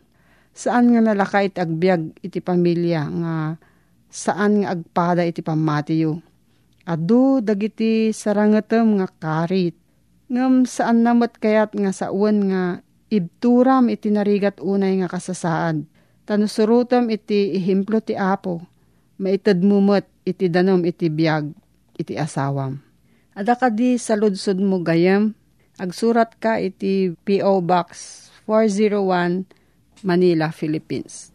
Saan 0.55 0.95
nga 0.95 1.03
nalaka 1.03 1.43
iti 1.43 1.59
agbyag 1.59 2.23
iti 2.23 2.39
pamilya 2.39 3.03
nga 3.03 3.35
saan 4.15 4.63
nga 4.63 4.71
agpada 4.71 5.27
iti 5.27 5.43
pamatiyo 5.43 6.23
Adu 6.85 7.41
dagiti 7.41 8.13
sarangatem 8.13 9.01
nga 9.01 9.09
karit. 9.09 9.73
Ngam 10.29 10.69
saan 10.69 11.01
namot 11.01 11.33
kayat 11.41 11.73
nga 11.73 11.89
sa 11.89 12.13
uwan 12.13 12.37
nga 12.45 12.63
ibturam 13.09 13.89
iti 13.89 14.13
narigat 14.13 14.61
unay 14.61 15.01
nga 15.01 15.09
kasasaad. 15.09 15.81
Tanusurutam 16.29 17.09
iti 17.09 17.57
ihimplo 17.57 18.05
ti 18.05 18.13
apo. 18.13 18.61
Maitad 19.17 19.65
mumot 19.65 20.05
iti 20.29 20.45
danom 20.45 20.85
iti 20.85 21.09
biyag 21.09 21.49
iti 21.97 22.13
asawam. 22.21 22.77
Ada 23.33 23.57
ka 23.57 23.73
di 23.73 23.97
sa 23.97 24.13
ludsod 24.13 24.61
mo 24.61 24.77
gayam. 24.85 25.33
Agsurat 25.81 26.37
ka 26.37 26.61
iti 26.61 27.17
P.O. 27.25 27.65
Box 27.65 27.89
401 28.45 30.05
Manila, 30.05 30.53
Philippines. 30.53 31.34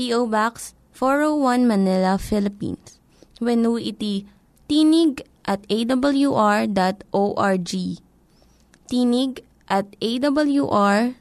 P.O. 0.00 0.32
Box 0.32 0.72
401 0.96 1.68
Manila, 1.68 2.16
Philippines. 2.16 2.96
When 3.36 3.68
iti 3.76 4.24
tinig 4.64 5.28
at 5.44 5.60
awr.org. 5.68 6.72
Tinig 8.88 9.32
at 9.68 9.86
awr.org. 10.00 11.12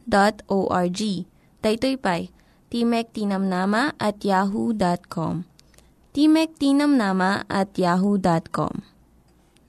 Daytoy 1.60 1.96
pay, 2.00 2.32
Timek 2.72 3.12
Tinamnama 3.12 4.00
at 4.00 4.24
yahoo.com. 4.24 5.44
Timek 6.16 6.56
Tinamnama 6.56 7.44
at 7.52 7.76
yahoo.com. 7.76 8.88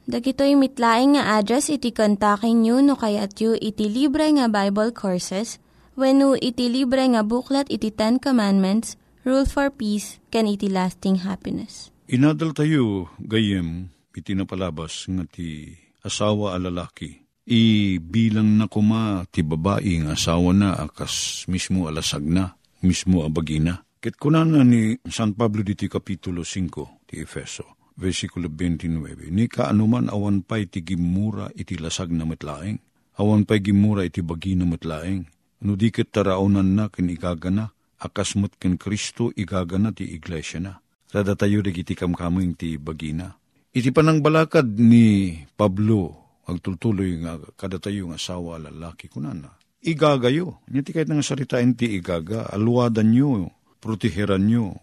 Dagitoy 0.07 0.55
mitlaing 0.55 1.19
nga 1.19 1.43
address 1.43 1.67
iti 1.67 1.91
kontakin 1.91 2.63
nyo 2.63 2.79
no 2.79 2.95
kayat 2.95 3.35
yu 3.43 3.59
iti 3.59 3.91
libre 3.91 4.31
nga 4.39 4.47
Bible 4.47 4.95
Courses 4.95 5.59
when 5.99 6.23
iti 6.39 6.71
libre 6.71 7.03
nga 7.11 7.27
buklat 7.27 7.67
iti 7.69 7.91
Ten 7.91 8.23
Commandments, 8.23 9.00
Rule 9.21 9.45
for 9.45 9.69
Peace, 9.69 10.17
can 10.33 10.49
iti 10.49 10.73
lasting 10.73 11.29
happiness. 11.29 11.93
Inadal 12.09 12.57
tayo, 12.57 13.13
gayem, 13.21 13.93
iti 14.17 14.33
napalabas 14.33 15.05
nga 15.13 15.29
ti 15.29 15.77
asawa 16.01 16.57
a 16.57 16.59
lalaki. 16.59 17.21
I 17.45 17.97
bilang 18.01 18.57
na 18.57 18.65
kuma 18.65 19.29
ti 19.29 19.45
babae 19.45 20.01
nga 20.01 20.17
asawa 20.17 20.57
na 20.57 20.73
akas 20.73 21.45
mismo 21.53 21.85
alasag 21.85 22.25
na, 22.25 22.57
mismo 22.81 23.21
abagina. 23.21 23.85
Ket 24.01 24.17
kunana 24.17 24.65
ni 24.65 24.97
San 25.13 25.37
Pablo 25.37 25.61
diti 25.61 25.85
Kapitulo 25.85 26.41
5 26.41 27.05
ti 27.05 27.21
Efeso, 27.21 27.93
versikulo 28.01 28.49
29, 28.49 29.29
ni 29.29 29.45
kaanuman 29.53 30.09
awan 30.09 30.41
pa'y 30.41 30.73
ti 30.73 30.81
gimura 30.81 31.53
iti 31.53 31.77
lasag 31.77 32.09
na 32.09 32.25
matlaeng, 32.25 32.81
awan 33.21 33.45
pa'y 33.45 33.61
gimura 33.61 34.01
iti 34.09 34.25
bagina 34.25 34.65
matlaeng, 34.65 35.29
No 35.61 35.77
di 35.77 35.93
ket 35.93 36.09
taraunan 36.09 36.73
na 36.73 36.89
ken 36.89 37.13
igagana, 37.13 37.69
akasmut 38.01 38.57
ken 38.57 38.81
Kristo 38.81 39.29
igagana 39.37 39.93
ti 39.93 40.09
iglesia 40.09 40.59
na. 40.59 40.81
Rada 41.13 41.37
tayo 41.37 41.61
dagiti 41.61 41.93
kamkaming 41.93 42.57
ti 42.57 42.81
bagina. 42.81 43.35
Iti 43.71 43.95
panang 43.95 44.19
balakad 44.19 44.67
ni 44.79 45.39
Pablo, 45.55 46.17
agtultuloy 46.47 47.23
nga 47.23 47.39
kada 47.55 47.79
tayo 47.79 48.11
nga 48.11 48.19
asawa 48.19 48.59
lalaki 48.59 49.07
kunana. 49.07 49.55
Igagayo, 49.81 50.61
niya 50.69 50.83
ti 50.83 50.91
kahit 50.91 51.09
nga 51.09 51.23
saritain 51.23 51.79
ti 51.79 51.87
igaga, 51.95 52.51
aluwadan 52.51 53.15
nyo, 53.15 53.49
proteheran 53.79 54.45
nyo, 54.45 54.75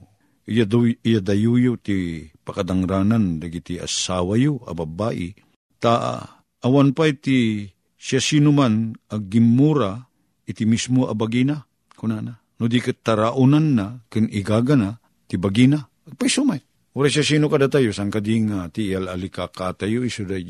iyadayuyo 0.47 1.75
ti 1.77 2.27
pakadangranan 2.47 3.43
dagiti 3.43 3.77
asawa 3.77 4.39
yo, 4.39 4.63
ababai, 4.63 5.35
ta 5.83 6.23
awan 6.63 6.95
pa 6.95 7.11
iti 7.11 7.67
siya 7.99 8.23
sinuman 8.23 8.95
aggimura 9.11 10.07
iti 10.47 10.63
mismo 10.63 11.11
a 11.11 11.13
bagina, 11.13 11.67
kunana. 11.99 12.39
No 12.57 12.65
di 12.65 12.81
kat 12.81 13.05
taraunan 13.05 13.65
na, 13.77 13.85
ken 14.09 14.25
igagana, 14.33 14.97
ti 15.29 15.37
bagina, 15.37 15.85
agpay 16.09 16.29
sumay. 16.29 16.61
Ura 16.97 17.05
siya 17.05 17.21
sino 17.21 17.45
kada 17.45 17.69
tayo, 17.69 17.93
sang 17.93 18.09
kading 18.09 18.49
uh, 18.49 18.65
ti 18.73 18.89
alalika 18.97 19.45
ka 19.53 19.77
tayo, 19.77 20.01
iso 20.01 20.25
da 20.25 20.41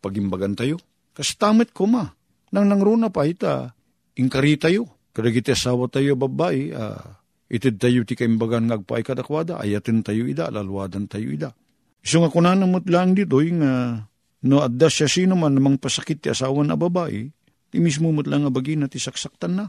pagimbagan 0.00 0.56
tayo. 0.56 0.80
Kas 1.12 1.36
tamit 1.36 1.76
ko 1.76 1.84
ma, 1.84 2.08
nang 2.54 2.64
nangruna 2.64 3.12
pa 3.12 3.28
ita, 3.28 3.76
inkari 4.16 4.56
tayo. 4.56 4.88
Kada 5.12 5.28
kita 5.28 5.52
asawa 5.52 5.92
tayo 5.92 6.16
babae, 6.16 6.72
uh, 6.72 7.04
itid 7.52 7.76
tayo 7.76 8.08
ti 8.08 8.16
kaimbagan 8.16 8.64
ngagpaay 8.64 9.04
kadakwada, 9.04 9.60
ayatin 9.60 10.00
tayo 10.00 10.24
ida, 10.24 10.48
lalwadan 10.48 11.04
tayo 11.04 11.28
ida. 11.28 11.52
Iso 12.00 12.24
nga 12.24 12.32
kunanan 12.32 12.72
mo't 12.72 12.88
lang 12.88 13.12
dito, 13.12 13.44
yung 13.44 13.60
uh, 13.60 14.00
no 14.48 14.56
adda 14.64 14.88
siya 14.88 15.10
sino 15.10 15.36
man 15.36 15.52
namang 15.52 15.76
pasakit 15.76 16.24
ti 16.24 16.32
asawa 16.32 16.64
na 16.64 16.80
babae, 16.80 17.28
Ti 17.68 17.76
mismo 17.84 18.08
mo't 18.08 18.24
lang 18.24 18.48
abagin 18.48 18.80
na 18.80 18.88
ti 18.88 18.96
saksaktan 18.96 19.52
na. 19.52 19.68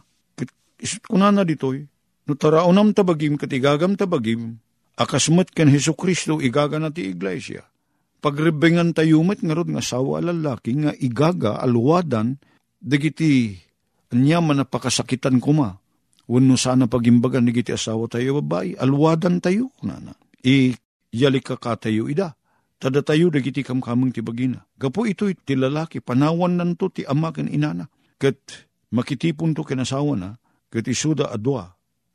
Isut 0.80 1.04
ko 1.06 1.20
na 1.20 1.44
ditoy. 1.44 1.86
No 2.26 2.34
taraonam 2.34 2.96
tabagim 2.96 3.36
kat 3.36 3.52
igagam 3.52 3.98
tabagim, 3.98 4.62
akasmat 4.96 5.52
kan 5.52 5.68
Heso 5.68 5.98
Kristo 5.98 6.40
igaga 6.40 6.78
na 6.78 6.94
ti 6.94 7.10
iglesia. 7.10 7.66
pagrebengan 8.20 8.92
tayo 8.92 9.24
met 9.24 9.40
nga 9.40 9.56
rod 9.56 9.72
nga 9.72 9.80
asawa 9.80 10.20
lalaki 10.20 10.76
nga 10.76 10.92
igaga 11.00 11.56
aluwadan 11.56 12.36
dagiti 12.84 13.56
anya 14.12 14.44
man 14.44 14.60
napakasakitan 14.60 15.40
kuma 15.40 15.80
Wano 16.30 16.62
sana 16.62 16.86
pagimbagan 16.86 17.42
ni 17.42 17.50
giti 17.58 17.74
asawa 17.74 18.06
tayo 18.06 18.38
babae, 18.38 18.78
alwadan 18.78 19.42
tayo, 19.42 19.74
nana. 19.82 20.14
I 20.46 20.78
yali 21.10 21.42
ka 21.42 21.58
tayo 21.58 22.06
ida. 22.06 22.38
Tada 22.78 23.02
tayo 23.02 23.34
dagiti 23.34 23.66
kamkamang 23.66 24.14
ti 24.14 24.22
bagina. 24.22 24.62
Gapo 24.78 25.10
ito 25.10 25.26
ti 25.26 25.58
lalaki, 25.58 26.06
panawan 26.06 26.54
nanto 26.54 26.94
ti 26.94 27.02
ama 27.02 27.34
ken 27.34 27.50
inana. 27.50 27.90
Kat 28.22 28.38
makitipon 28.94 29.58
to 29.58 29.66
kinasawa 29.66 30.14
na, 30.14 30.38
kat 30.70 30.86
isuda 30.86 31.34
adwa, 31.34 31.68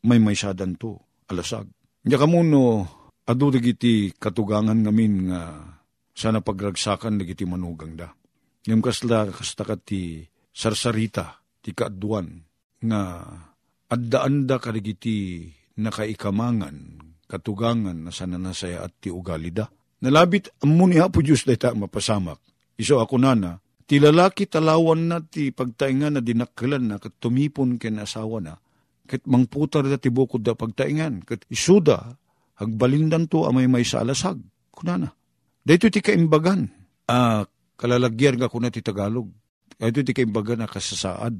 may 0.06 0.22
may 0.22 0.38
sadan 0.38 0.78
to, 0.78 0.96
alasag. 1.28 1.66
Nya 2.06 2.16
kamuno, 2.16 2.86
adu 3.26 3.50
dagiti 3.50 4.12
katugangan 4.14 4.86
ngamin 4.86 5.14
nga 5.28 5.40
sana 6.14 6.40
pagragsakan 6.44 7.18
dagiti 7.18 7.42
manugang 7.44 7.98
da. 7.98 8.08
Ngam 8.64 8.80
kasla 8.80 9.28
kastakat 9.28 9.80
ti 9.84 10.24
sarsarita, 10.54 11.42
ti 11.60 11.74
kaadwan, 11.74 12.40
nga 12.84 13.00
adda-anda 13.90 14.56
karigiti 14.60 15.48
nakaikamangan, 15.80 16.76
katugangan 17.26 18.08
na 18.08 18.12
sana 18.12 18.38
nasaya 18.38 18.84
at 18.84 18.94
ti 19.00 19.08
ugalida. 19.08 19.68
Nalabit 20.04 20.52
ammo 20.60 20.84
ni 20.84 21.00
Apo 21.00 21.24
Diyos 21.24 21.48
dayta 21.48 21.72
mapasamak. 21.72 22.36
Iso 22.76 23.00
ako 23.00 23.16
nana, 23.16 23.63
ti 23.84 24.00
lalaki 24.00 24.48
talawan 24.48 25.08
na 25.10 25.18
ti 25.20 25.52
pagtaingan 25.52 26.18
na 26.18 26.20
dinakkelan 26.24 26.84
na 26.88 26.96
kat 26.96 27.16
tumipon 27.20 27.76
ken 27.76 28.00
asawa 28.00 28.40
na, 28.40 28.54
kat 29.04 29.24
mangputar 29.28 29.84
da 29.84 30.00
ti 30.00 30.08
bukod 30.08 30.40
da 30.40 30.56
pagtaingan, 30.56 31.24
kat 31.24 31.44
isuda, 31.52 32.16
hagbalindan 32.60 33.28
to 33.28 33.44
amay 33.44 33.68
may 33.68 33.84
sa 33.84 34.00
alasag. 34.00 34.40
Kunana. 34.74 35.12
Dito 35.64 35.86
ti 35.88 36.02
kaimbagan, 36.02 36.66
ah, 37.08 37.46
kalalagyan 37.78 38.40
ka 38.40 38.50
kuna 38.50 38.74
ti 38.74 38.82
Tagalog. 38.82 39.30
Dito 39.78 40.00
ti 40.02 40.12
kaimbagan 40.12 40.64
na 40.64 40.68
kasasaad 40.68 41.36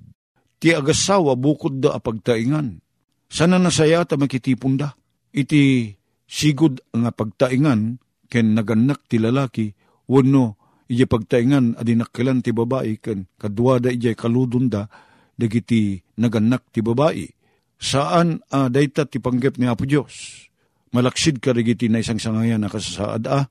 ti 0.65 0.73
agasawa 0.73 1.37
bukod 1.37 1.77
da 1.77 1.93
apagtaingan. 1.93 2.81
Sana 3.29 3.61
nasaya 3.61 4.09
ta 4.09 4.17
makitipon 4.17 4.81
da. 4.81 4.97
Iti 5.29 5.93
sigod 6.25 6.81
nga 6.89 7.13
pagtaingan 7.13 8.01
ken 8.33 8.57
naganak 8.57 9.05
ti 9.05 9.21
lalaki 9.21 9.77
wano 10.09 10.57
iya 10.91 11.09
pagtaingan 11.09 11.81
adinakkilan 11.81 12.45
ti 12.45 12.51
babae 12.53 13.01
ken 13.01 13.29
kadwada 13.41 13.89
iya 13.89 14.13
kaludon 14.13 14.69
da 14.69 14.89
dagiti 15.35 15.99
naganak 16.21 16.71
ti 16.71 16.81
babae. 16.81 17.27
Saan 17.75 18.41
uh, 18.55 18.71
dayta 18.71 19.05
ti 19.05 19.19
panggep 19.19 19.59
ni 19.59 19.67
Apo 19.67 19.85
Diyos? 19.85 20.47
Malaksid 20.95 21.43
ka 21.43 21.51
dagiti 21.51 21.91
na 21.91 22.01
isang 22.01 22.23
sangayan 22.23 22.63
na 22.63 22.71
kasasaad 22.71 23.25
ah. 23.29 23.45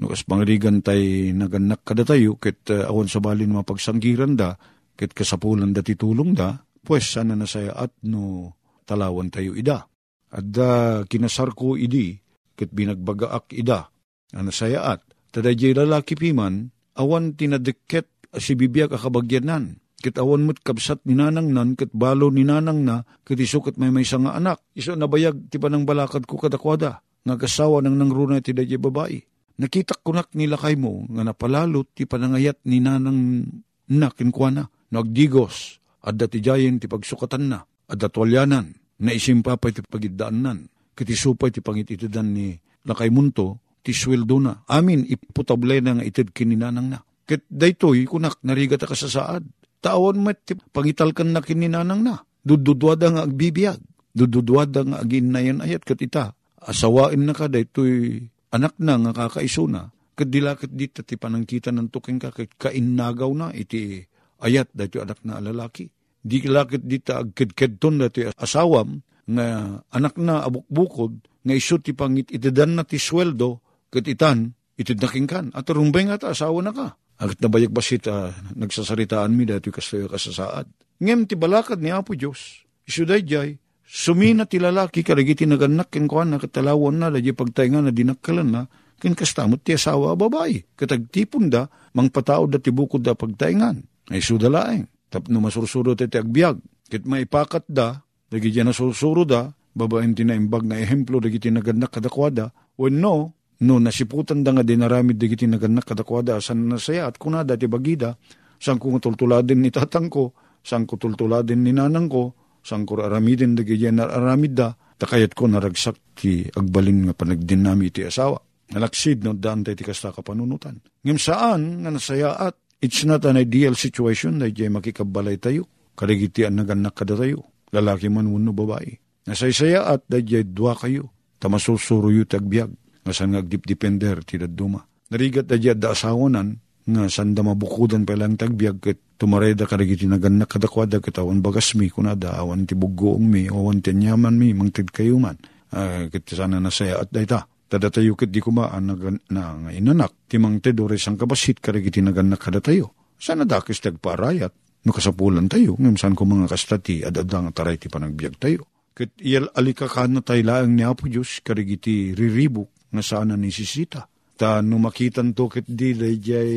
No, 0.00 0.08
as 0.16 0.24
pangrigan 0.24 0.80
tay 0.80 1.28
naganak 1.36 1.84
kada 1.84 2.08
tayo, 2.08 2.40
ket 2.40 2.72
uh, 2.72 2.88
awan 2.88 3.04
sa 3.04 3.20
balin 3.20 3.52
mapagsanggiran 3.52 4.32
da, 4.32 4.56
ket 4.96 5.12
kasapulan 5.12 5.76
dati 5.76 5.92
tulong 5.92 6.32
da, 6.32 6.56
pues 6.80 7.04
sana 7.04 7.36
nasaya 7.36 7.76
at 7.76 7.92
no 8.08 8.56
talawan 8.88 9.28
tayo 9.28 9.52
ida. 9.52 9.84
At 10.32 10.44
da 10.48 11.04
kinasar 11.04 11.52
ko 11.52 11.76
idi, 11.76 12.16
ket 12.56 12.72
binagbagaak 12.72 13.52
ida, 13.52 13.92
anasaya 14.32 14.88
at, 15.30 15.38
tada 15.38 15.54
jay 15.54 15.70
lalaki 15.70 16.18
piman, 16.18 16.74
awan 16.98 17.38
tinadeket 17.38 18.10
si 18.34 18.58
bibiyag 18.58 18.90
akabagyanan. 18.90 19.78
Ket 20.02 20.18
awan 20.18 20.42
mo't 20.42 20.58
kabsat 20.58 21.06
ni 21.06 21.14
nanang 21.14 21.54
nan, 21.54 21.78
ket 21.78 21.94
balo 21.94 22.34
ni 22.34 22.42
nanang 22.42 22.82
na, 22.82 23.06
ket 23.22 23.38
iso 23.38 23.62
ket 23.62 23.78
may 23.78 23.94
may 23.94 24.02
nga 24.02 24.34
anak. 24.34 24.58
Iso 24.74 24.98
nabayag 24.98 25.52
ti 25.52 25.62
panang 25.62 25.86
balakad 25.86 26.26
ko 26.26 26.34
kadakwada, 26.34 27.04
nga 27.22 27.34
kasawa 27.38 27.78
ng 27.84 27.94
nangruna 27.94 28.42
ti 28.42 28.50
dayjay 28.50 28.80
babae. 28.80 29.22
Nakita 29.60 30.00
kunak 30.02 30.32
nila 30.34 30.56
kay 30.56 30.74
mo, 30.74 31.04
nga 31.06 31.22
napalalot 31.22 31.86
ti 31.94 32.08
panangayat 32.08 32.64
ni 32.64 32.80
nanang 32.80 33.44
na 33.92 34.08
kinkwana 34.08 34.66
nagdigos, 34.90 35.78
at 36.00 36.16
datijayin 36.16 36.80
ti 36.80 36.88
pagsukatan 36.88 37.44
na, 37.46 37.60
at 37.62 37.98
datwalyanan, 38.00 38.72
na 39.04 39.10
isimpa 39.12 39.60
pa 39.60 39.68
ti 39.68 39.84
pagidaanan, 39.84 40.66
kiti 40.96 41.12
supay 41.12 41.52
ti 41.52 41.60
pangititidan 41.60 42.32
ni 42.32 42.56
lakay 42.88 43.12
munto, 43.12 43.60
ti 43.80 43.96
sweldo 43.96 44.36
na. 44.40 44.62
Amin, 44.68 45.04
iputablay 45.08 45.80
na 45.80 45.98
nga 45.98 46.04
itid 46.04 46.32
kininanang 46.32 46.88
na. 46.92 46.98
Ket 47.24 47.46
daytoy 47.46 48.04
kunak 48.10 48.42
narigat 48.42 48.84
ka 48.84 48.96
sa 48.98 49.08
saad. 49.08 49.44
Taon 49.80 50.20
met 50.20 50.44
ti 50.44 50.52
pangitalkan 50.58 51.32
na 51.32 51.40
kininanang 51.40 52.02
na. 52.04 52.20
Dududwada 52.42 53.08
nga 53.12 53.22
agbibiyag. 53.24 53.80
Dududwada 54.10 54.82
nga 54.84 54.98
aginayan 55.00 55.62
ayat 55.62 55.86
kat 55.86 56.02
ita. 56.02 56.34
Asawain 56.60 57.24
na 57.24 57.32
ka 57.32 57.48
daytoy 57.48 58.20
anak 58.52 58.76
na 58.82 58.98
nga 58.98 59.12
kakaiso 59.14 59.70
na. 59.70 59.88
Kat 60.18 60.28
dilakit 60.28 60.74
dita 60.74 61.00
ti 61.00 61.16
panangkita 61.16 61.72
ng 61.72 61.88
tuking 61.88 62.20
ka 62.20 62.34
kainagaw 62.34 63.32
na 63.32 63.48
iti 63.56 64.04
ayat 64.44 64.68
dati 64.74 65.00
anak 65.00 65.24
na 65.24 65.40
lalaki. 65.40 65.88
Di 66.20 66.44
lakit 66.44 66.84
dita 66.84 67.24
agkid-kedton 67.24 68.04
dati 68.04 68.28
asawam 68.28 69.00
nga 69.24 69.78
anak 69.94 70.20
na 70.20 70.44
abukbukod 70.44 71.16
nga 71.40 71.54
iso 71.56 71.80
ti 71.80 71.96
pangit 71.96 72.28
itidan 72.28 72.76
na 72.76 72.84
ti 72.84 73.00
sweldo 73.00 73.69
ket 73.90 74.06
itan 74.06 74.54
itid 74.78 75.02
nakingkan 75.02 75.52
at 75.52 75.68
rumbay 75.68 76.08
nga 76.08 76.16
ta 76.16 76.32
asawa 76.32 76.62
na 76.64 76.72
ka. 76.72 76.88
Agit 77.20 77.36
nabayag 77.44 77.74
basit 77.74 78.08
uh, 78.08 78.32
nagsasaritaan 78.56 79.36
mi 79.36 79.44
dati 79.44 79.68
kasayo 79.68 80.08
kasasaad. 80.08 80.64
Ngem 81.04 81.28
ti 81.28 81.36
balakad 81.36 81.84
ni 81.84 81.92
Apo 81.92 82.16
Diyos. 82.16 82.64
Iso 82.88 83.04
jay, 83.04 83.60
sumina 83.84 84.48
ti 84.48 84.56
lalaki 84.56 85.04
karagiti 85.04 85.44
naganak 85.44 85.92
ken 85.92 86.08
kuan 86.08 86.32
na 86.32 86.40
katalawon 86.40 86.96
na 86.96 87.12
dadi 87.12 87.36
pagtainga 87.36 87.84
na 87.84 87.92
dinakkalan 87.92 88.48
na 88.48 88.62
ken 88.96 89.12
kastamot 89.12 89.60
ti 89.60 89.76
asawa 89.76 90.16
babae. 90.16 90.64
Katagtipon 90.72 91.52
da, 91.52 91.68
mangpatao 91.92 92.48
da 92.48 92.56
ti 92.56 92.72
bukod 92.72 93.04
da 93.04 93.12
pagtaingan. 93.12 93.84
Ay 94.08 94.24
sudalaeng. 94.24 94.88
Tap 95.12 95.28
no 95.28 95.44
masursuro 95.44 95.92
ti 95.92 96.08
agbyag. 96.08 96.56
Kit 96.88 97.04
maipakat 97.04 97.68
da, 97.68 98.00
dagi 98.32 98.48
dyan 98.48 98.72
na 98.72 98.74
sursuro 98.74 99.28
da, 99.28 99.52
babaeng 99.76 100.16
tinaimbag 100.16 100.64
na 100.64 100.80
ehemplo 100.80 101.20
dagi 101.20 101.38
tinaganak 101.38 101.94
kadakwada, 101.94 102.50
when 102.80 102.98
no, 102.98 103.36
no 103.60 103.76
nasiputan 103.76 104.40
da 104.44 104.56
nga 104.56 104.64
dinaramid 104.64 105.20
dagi 105.20 105.36
tinaganak 105.36 105.84
kadakwada, 105.84 106.40
asan 106.40 106.68
nasaya 106.68 107.08
at 107.08 107.20
kunada 107.20 107.56
ti 107.56 107.68
bagida, 107.68 108.16
sang 108.56 108.80
ko 108.80 108.96
tultuladin 108.96 109.60
ni 109.60 109.70
tatang 109.72 110.08
ko, 110.08 110.32
sang 110.64 110.88
ko 110.88 110.96
tultuladin 110.96 111.60
ni 111.60 111.72
nanang 111.72 112.08
ko, 112.08 112.56
sang 112.64 112.88
ko 112.88 113.00
aramidin 113.00 113.56
dagi 113.56 113.76
dyan 113.76 114.00
na 114.00 114.08
aramid 114.08 114.56
da, 114.56 114.72
takayat 114.72 115.36
ko 115.36 115.48
naragsak 115.48 116.16
ti 116.16 116.44
agbalin 116.48 117.08
nga 117.08 117.14
panagdinami 117.16 117.88
ti 117.92 118.04
asawa. 118.04 118.40
Nalaksid 118.70 119.26
no 119.26 119.34
daan 119.34 119.66
ti 119.66 119.74
kasta 119.74 120.14
kapanunutan. 120.14 120.78
Ngem 121.02 121.18
saan 121.18 121.82
nga 121.82 121.90
nasaya 121.90 122.38
at 122.38 122.54
It's 122.80 123.04
not 123.04 123.28
an 123.28 123.36
ideal 123.36 123.76
situation 123.76 124.40
na 124.40 124.48
jay 124.48 124.72
makikabalay 124.72 125.36
tayo. 125.36 125.68
Karigitian 125.92 126.56
na 126.56 126.64
ganak 126.64 126.96
kada 126.96 127.12
tayo. 127.12 127.44
Lalaki 127.76 128.08
man 128.08 128.32
wano 128.32 128.56
babae. 128.56 128.96
Nasaysaya 129.28 129.84
at 129.84 130.08
da 130.08 130.16
jay 130.24 130.48
dua 130.48 130.72
kayo. 130.72 131.12
Tamasusuro 131.36 132.08
yu 132.08 132.24
tagbiag. 132.24 132.72
Ngasan 133.10 133.34
nga 133.34 133.42
dipdipender 133.42 134.22
tidad 134.22 134.54
duma. 134.54 134.86
Narigat 135.10 135.50
da 135.50 135.58
jay 135.58 135.74
da 135.74 135.90
asawanan 135.90 136.62
nga 136.86 137.10
sanda 137.10 137.42
mabukudan 137.42 138.06
pa 138.06 138.14
lang 138.14 138.38
tagbiag 138.38 138.78
ket 138.78 139.18
tumareda 139.18 139.66
karigiti 139.66 140.06
na 140.06 140.22
ganak 140.22 140.46
kadakwada 140.46 141.02
ket 141.02 141.18
awan 141.18 141.42
bagas 141.42 141.74
mi 141.74 141.90
kunada 141.90 142.38
awan 142.38 142.70
ti 142.70 142.78
buggoong 142.78 143.26
mi 143.26 143.50
awan 143.50 143.82
ti 143.82 143.98
nyaman 143.98 144.38
mi 144.38 144.54
mangtid 144.54 144.94
kayo 144.94 145.18
man. 145.18 145.34
Uh, 145.74 146.06
ket 146.06 146.22
sana 146.30 146.62
nasaya 146.62 147.02
at 147.02 147.10
dayta. 147.10 147.50
Tadatayo 147.66 148.14
ket 148.14 148.30
di 148.30 148.38
kumaan 148.38 148.86
na, 148.86 148.94
na 149.34 149.42
nga 149.58 149.70
inanak, 149.74 150.30
timang 150.30 150.62
tedo 150.62 150.86
sang 150.94 151.18
kabasit 151.18 151.58
karigiti 151.58 151.98
naganak 151.98 152.38
kada 152.38 152.62
tayo. 152.62 152.94
Sana 153.18 153.42
dakis 153.42 153.82
tagparayat, 153.82 154.54
no 154.86 154.90
kasapulan 154.94 155.50
tayo, 155.50 155.74
ngam 155.78 155.98
saan 155.98 156.14
ko 156.14 156.26
mga 156.26 156.46
kastati, 156.46 157.02
adadang 157.02 157.50
taray 157.50 157.74
ti 157.74 157.90
panagbiag 157.90 158.38
tayo. 158.38 158.66
Ket 158.94 159.18
iyal 159.22 159.50
alikakan 159.54 160.18
na 160.18 160.20
tayo 160.22 160.42
laang 160.42 160.74
ni 160.74 160.82
Apo 160.82 161.06
Diyos, 161.06 161.38
karigiti 161.46 162.10
riribuk, 162.10 162.70
nga 162.90 163.02
sana 163.02 163.34
ni 163.38 163.54
sisita. 163.54 164.06
Ta 164.36 164.60
no 164.60 164.82
makitan 164.82 165.32
to 165.36 165.46
ket 165.46 165.66
di 165.68 165.94
dayjay 165.94 166.52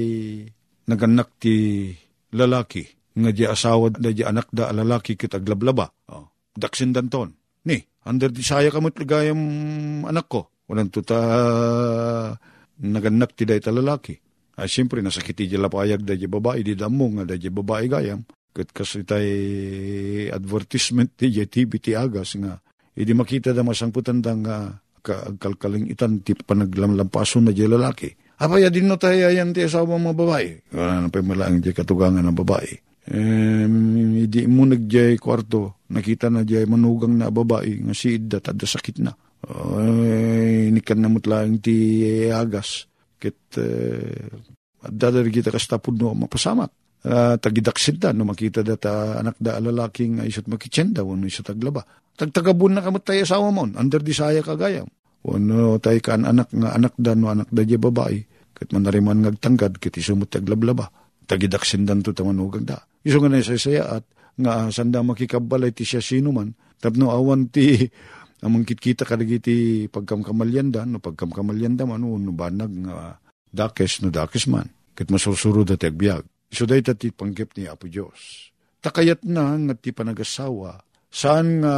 naganak 0.89 1.37
ti 1.39 1.89
lalaki, 2.33 2.83
nga 3.19 3.29
di 3.31 3.43
asawa 3.45 3.93
da 3.93 4.09
di 4.09 4.23
anak 4.25 4.49
da 4.49 4.73
lalaki 4.73 5.15
ket 5.15 5.37
aglablaba. 5.37 5.87
Oh, 6.11 6.27
daksin 6.57 6.91
danton. 6.91 7.35
Ni, 7.63 7.79
under 8.03 8.27
di 8.33 8.43
saya 8.43 8.67
kamot 8.67 8.99
ligayam 8.99 9.39
anak 10.03 10.27
ko 10.27 10.53
Walang 10.67 10.91
tuta 10.91 11.19
naganak 12.79 13.35
ti 13.35 13.43
day 13.43 13.59
lalaki. 13.67 14.15
Ay 14.53 14.69
siyempre 14.69 15.01
nasakiti 15.01 15.49
di 15.49 15.57
lapayag 15.57 16.05
da 16.05 16.13
di 16.13 16.29
babae 16.29 16.61
di 16.61 16.77
damo 16.77 17.09
nga 17.19 17.25
da 17.25 17.35
di 17.35 17.49
babae 17.49 17.85
gayam. 17.89 18.21
Kat 18.53 18.69
kasi 18.69 19.01
tay 19.01 19.27
advertisement 20.29 21.09
ti 21.17 21.33
di 21.33 21.43
TV 21.49 21.81
ti 21.81 21.97
agas 21.97 22.37
nga. 22.37 22.61
Idi 22.93 23.11
makita 23.17 23.51
da 23.51 23.65
masangputan 23.65 24.21
da 24.21 24.33
nga 24.37 24.57
kalkaling 25.37 25.91
itan 25.91 26.23
ti 26.23 26.31
panaglamlampason 26.33 27.47
na 27.47 27.51
di 27.51 27.67
lalaki. 27.67 28.09
Apaya 28.39 28.71
din 28.71 28.87
no 28.87 28.95
tayo 28.95 29.29
yan 29.29 29.51
ti 29.51 29.67
asawa 29.67 29.99
mga 29.99 30.17
babae. 30.17 30.49
Wala 30.73 31.05
na 31.05 31.09
pa 31.11 31.21
di 31.51 31.71
katugangan 31.75 32.23
ng 32.23 32.39
babae. 32.39 32.71
Um, 33.03 34.23
hindi 34.23 34.47
mo 34.47 34.63
nagjay 34.63 35.19
kwarto, 35.19 35.83
nakita 35.91 36.31
na 36.31 36.47
jay 36.47 36.63
manugang 36.63 37.19
na 37.19 37.27
babae, 37.27 37.83
nga 37.83 37.91
si 37.91 38.15
Idda, 38.15 38.39
tada 38.39 38.63
sakit 38.63 39.03
na. 39.03 39.11
Ay, 39.43 40.71
nikan 40.71 41.03
na 41.03 41.11
lang 41.11 41.59
ti 41.59 42.31
agas. 42.31 42.87
Kit 43.19 43.59
uh, 43.59 44.39
dadari 44.87 45.31
kita 45.31 45.51
kastapod 45.51 45.99
no 45.99 46.15
mapasamak. 46.15 46.71
Uh, 47.03 47.35
tagidaksid 47.35 47.99
da, 47.99 48.15
no 48.15 48.23
makita 48.23 48.63
data 48.63 49.19
anak 49.19 49.35
da 49.35 49.59
alalaking 49.59 50.23
isot 50.23 50.47
makitsenda, 50.47 51.03
wano 51.03 51.27
isot 51.27 51.43
taglaba. 51.43 51.83
Tagtagabun 52.15 52.79
na 52.79 52.81
kamot 52.85 53.03
tayo 53.03 53.27
asawa 53.27 53.51
mo, 53.51 53.67
under 53.67 53.99
disaya 53.99 54.39
kagayam. 54.39 54.87
Wano 55.23 55.83
tayo 55.83 55.99
kan 55.99 56.23
anak 56.23 56.47
nga 56.55 56.75
anak 56.75 56.95
da, 56.95 57.11
no 57.11 57.27
anak 57.27 57.51
da 57.51 57.67
di 57.67 57.75
babae. 57.75 58.19
Kat 58.55 58.71
manariman 58.71 59.19
ngagtanggad, 59.19 59.83
kit 59.83 59.99
isumot 59.99 60.31
taglablaba. 60.31 60.87
Tagidaksin 61.27 61.83
dan 61.83 62.03
to 62.03 62.15
tamanugag 62.15 62.63
da. 62.63 62.79
Iso 63.03 63.19
nga 63.19 63.31
na 63.31 63.43
saya 63.43 63.99
at 63.99 64.07
nga 64.39 64.67
sanda 64.71 65.03
makikabalay 65.03 65.75
ti 65.75 65.83
siya 65.83 65.99
sino 65.99 66.31
man. 66.31 66.55
Tapno 66.79 67.11
awan 67.11 67.51
ti 67.51 67.83
amang 68.47 68.63
kitkita 68.63 69.03
kadagiti 69.03 69.87
pagkamkamalyanda, 69.91 70.87
no 70.87 70.99
pagkamkamalyanda 71.03 71.83
man, 71.83 72.03
no 72.03 72.31
banag 72.31 72.71
nga 72.83 73.19
dakes 73.51 73.99
no 73.99 74.11
dakes 74.11 74.47
man. 74.47 74.67
Kat 74.95 75.11
masursurod 75.11 75.67
at 75.67 75.83
agbyag. 75.83 76.32
So 76.53 76.69
dahi 76.69 76.85
ti 76.85 77.09
panggip 77.09 77.57
ni 77.57 77.65
Apo 77.65 77.89
Diyos. 77.89 78.53
Takayat 78.77 79.25
na 79.25 79.57
nga 79.57 79.73
ti 79.73 79.89
panagasawa, 79.89 80.77
saan 81.09 81.65
nga 81.65 81.75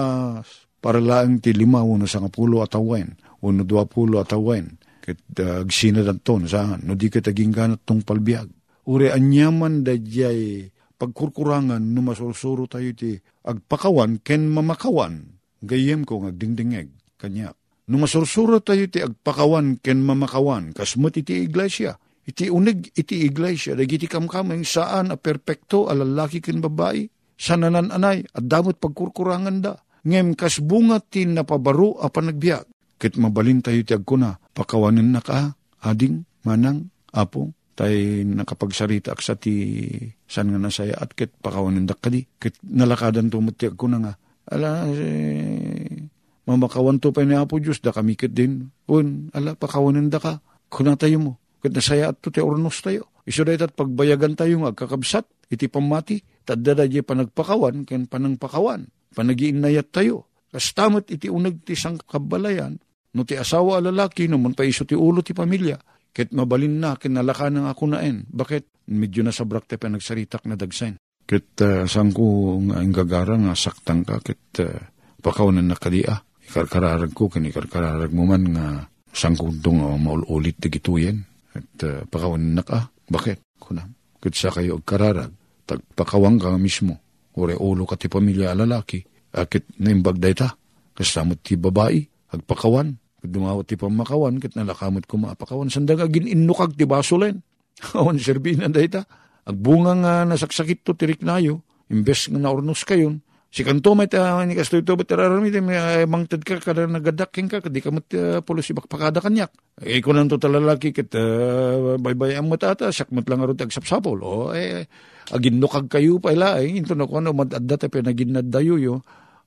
para 0.84 1.00
lang 1.00 1.40
ti 1.40 1.56
lima 1.56 1.80
uno 1.80 2.04
sa 2.04 2.20
ngapulo 2.20 2.60
at 2.60 2.76
awen, 2.76 3.16
uno 3.48 3.64
dua 3.64 3.88
pulo 3.88 4.20
at 4.20 4.36
awen, 4.36 4.76
kat 5.00 5.22
uh, 5.40 5.64
agsinadan 5.64 6.20
ton 6.20 6.44
saan, 6.44 6.84
no 6.84 6.98
di 6.98 7.08
ka 7.08 7.24
taging 7.24 7.56
ganat 7.56 7.88
tong 7.88 8.04
palbiag. 8.04 8.52
Ure 8.90 9.16
anyaman 9.16 9.82
da 9.86 9.96
jay 9.96 10.68
pagkurkurangan 11.00 11.82
no 11.82 12.02
masursuro 12.04 12.68
tayo 12.68 12.92
ti 12.92 13.16
agpakawan 13.48 14.20
ken 14.26 14.52
mamakawan, 14.52 15.40
gayem 15.64 16.04
ko 16.04 16.26
ngagdingdingeg 16.26 16.92
kanya. 17.16 17.56
No 17.86 18.02
masursuro 18.02 18.60
tayo 18.60 18.90
ti 18.92 19.00
agpakawan 19.00 19.80
ken 19.80 20.02
mamakawan, 20.02 20.74
kasmat 20.74 21.22
iti 21.22 21.46
iglesia, 21.46 21.96
iti 22.26 22.50
unig 22.50 22.90
iti 22.98 23.24
iglesia, 23.24 23.78
dagiti 23.78 24.10
kamkameng 24.10 24.66
saan 24.66 25.14
a 25.14 25.18
perpekto 25.18 25.86
a 25.86 25.94
lalaki 25.94 26.42
ken 26.42 26.60
babae, 26.60 27.06
sa 27.38 27.54
nanananay 27.56 28.26
at 28.26 28.44
damot 28.46 28.82
pagkurkurangan 28.82 29.58
da. 29.62 29.74
Ngem 30.06 30.38
kas 30.38 30.62
bunga 30.62 31.02
tin 31.02 31.34
napabaro 31.34 31.98
a 32.02 32.10
panagbiag. 32.10 32.70
Kit 33.02 33.18
mabalin 33.18 33.62
tayo 33.62 33.82
ti 33.82 33.94
agkuna, 33.94 34.38
pakawanin 34.54 35.10
na 35.12 35.22
ka, 35.22 35.58
ading, 35.82 36.24
manang, 36.46 36.94
apo, 37.12 37.52
tay 37.76 38.24
nakapagsarita 38.24 39.12
ak 39.12 39.20
sa 39.20 39.36
ti 39.36 39.92
san 40.30 40.48
nga 40.48 40.62
nasaya 40.62 40.96
at 40.96 41.12
kit 41.18 41.34
pakawanin 41.42 41.90
kadi. 41.90 42.26
Kit 42.38 42.56
nalakadan 42.64 43.34
tumati 43.34 43.68
agkuna 43.68 43.98
nga, 44.00 44.14
ala, 44.54 44.88
eh, 44.94 46.06
mamakawan 46.46 47.02
to 47.02 47.10
pa 47.10 47.26
ni 47.26 47.34
Apo 47.34 47.58
Diyos, 47.58 47.82
da 47.82 47.90
kami 47.90 48.14
kit 48.16 48.32
din. 48.32 48.70
Un, 48.88 49.34
ala, 49.34 49.58
pakawanin 49.58 50.14
da 50.14 50.22
ka, 50.22 50.34
kuna 50.70 50.96
tayo 50.96 51.18
mo 51.20 51.34
ket 51.66 51.74
nasaya 51.74 52.14
at 52.14 52.22
ti 52.22 52.38
ornos 52.38 52.78
tayo. 52.86 53.10
Iso 53.26 53.42
at 53.42 53.74
pagbayagan 53.74 54.38
tayo 54.38 54.62
nga 54.62 54.78
kakabsat, 54.78 55.50
iti 55.50 55.66
pamati, 55.66 56.22
tadda 56.46 56.86
di 56.86 57.02
panagpakawan, 57.02 57.82
ken 57.82 58.06
panangpakawan, 58.06 58.86
panagiinayat 59.18 59.90
tayo. 59.90 60.30
Kastamot 60.54 61.10
iti 61.10 61.26
unag 61.26 61.66
ti 61.66 61.74
sang 61.74 61.98
kabalayan, 61.98 62.78
no 63.18 63.26
ti 63.26 63.34
asawa 63.34 63.82
lalaki, 63.82 64.30
no 64.30 64.38
man 64.38 64.54
paiso 64.54 64.86
ti 64.86 64.94
ulo 64.94 65.26
ti 65.26 65.34
pamilya, 65.34 65.74
ket 66.14 66.38
mabalin 66.38 66.78
na, 66.78 66.94
ken 67.02 67.18
nalaka 67.18 67.50
ng 67.50 67.66
ako 67.66 67.98
naen. 67.98 68.30
Bakit? 68.30 68.86
Medyo 68.86 69.26
na 69.26 69.34
sabrak 69.34 69.66
te 69.66 69.82
panagsaritak 69.82 70.46
na 70.46 70.54
dagsain. 70.54 71.02
Ket 71.26 71.58
uh, 71.66 71.90
sang 71.90 72.14
ko 72.14 72.62
nga 72.70 72.86
gagara 73.02 73.34
nga 73.42 73.58
saktang 73.58 74.06
ka, 74.06 74.22
ket 74.22 74.62
uh, 74.62 74.86
pakawanan 75.18 75.66
na 75.66 75.74
kadia. 75.74 76.22
Ikarkararag 76.46 77.10
ko, 77.18 77.26
ken 77.34 77.50
ikarkararag 77.50 78.14
mo 78.14 78.30
man 78.30 78.54
nga 78.54 78.86
sangkuntong 79.10 79.82
uh, 79.82 79.98
maulit 79.98 80.62
ti 80.62 80.70
gituyen 80.70 81.26
at 81.56 81.72
uh, 81.88 82.04
pakawan 82.12 82.54
na 82.54 82.62
ka. 82.62 82.92
Bakit? 83.08 83.58
Kunam. 83.58 83.96
Kutsa 84.20 84.52
kayo 84.52 84.84
agkararag. 84.84 85.32
Tagpakawang 85.66 86.38
ka 86.38 86.54
mismo. 86.60 87.00
Ure 87.40 87.56
ulo 87.56 87.88
ka 87.88 87.96
ti 87.96 88.12
pamilya 88.12 88.54
lalaki. 88.54 89.02
Akit 89.34 89.66
naimbag 89.80 90.20
day 90.20 90.36
ta. 90.36 90.54
Kasamot 90.94 91.40
ti 91.42 91.56
babae. 91.56 92.04
Agpakawan. 92.36 92.94
Dumawat 93.26 93.66
ti 93.72 93.76
pamakawan. 93.80 94.38
Kit 94.38 94.54
nalakamot 94.54 95.08
ko 95.08 95.18
maapakawan. 95.18 95.72
Sandag 95.72 96.04
agin 96.04 96.28
inukag 96.30 96.76
ti 96.76 96.84
basulen. 96.86 97.42
Awan 97.98 98.22
serbinan 98.22 98.76
day 98.76 98.92
ta. 98.92 99.08
Agbunga 99.48 99.94
nga 99.98 100.14
nasaksakit 100.28 100.84
to 100.84 100.94
tirik 100.94 101.24
nayo. 101.24 101.64
Imbes 101.90 102.30
nga 102.30 102.38
naurnos 102.38 102.84
kayon 102.84 103.25
Si 103.56 103.64
kanto 103.64 103.96
may 103.96 104.12
ta 104.12 104.44
ni 104.44 104.52
kastoy 104.52 104.84
to 104.84 105.00
bet 105.00 105.08
tararami 105.08 105.48
te 105.48 105.64
may 105.64 106.04
mangted 106.04 106.44
ka 106.44 106.60
kada 106.60 106.92
nagadaking 106.92 107.48
ka 107.48 107.64
kadi 107.64 107.80
ka 107.80 107.88
mat 107.88 108.04
uh, 108.12 108.44
pulo 108.44 108.60
si 108.60 108.76
bakpakada 108.76 109.24
kanyak. 109.24 109.48
Eh 109.80 110.04
ko 110.04 110.12
nan 110.12 110.28
to 110.28 110.36
talalaki 110.36 110.92
ket 110.92 111.16
uh, 111.16 111.96
baybay 111.96 112.36
ang 112.36 112.52
matata 112.52 112.92
sak 112.92 113.16
mat 113.16 113.24
lang 113.32 113.48
arot 113.48 113.56
agsapsapol. 113.56 114.20
O 114.20 114.52
eh 114.52 114.84
agin 115.32 115.56
no 115.56 115.72
kag 115.72 115.88
kayo 115.88 116.20
pa 116.20 116.36
ila 116.36 116.60
eh 116.60 116.68
into 116.68 117.00
no 117.00 117.08
kono 117.08 117.32
madadda 117.32 117.80
te 117.80 117.88
penagin 117.88 118.36
dayo 118.44 118.76
yo. 118.76 119.00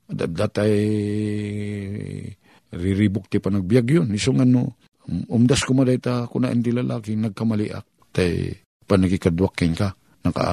Adadda 0.08 0.48
tay 0.56 0.72
riribok 2.72 3.28
ti 3.28 3.44
panagbiag 3.44 3.92
yun. 3.92 4.08
Isong 4.16 4.40
ano 4.40 4.72
umdas 5.28 5.68
ko 5.68 5.76
ta 6.00 6.24
kuna 6.32 6.48
hindi 6.48 6.72
lalaki 6.72 7.12
nagkamaliak 7.12 8.08
tay 8.16 8.56
panagikadwaking 8.88 9.76
ka. 9.76 9.92
Naka 10.24 10.44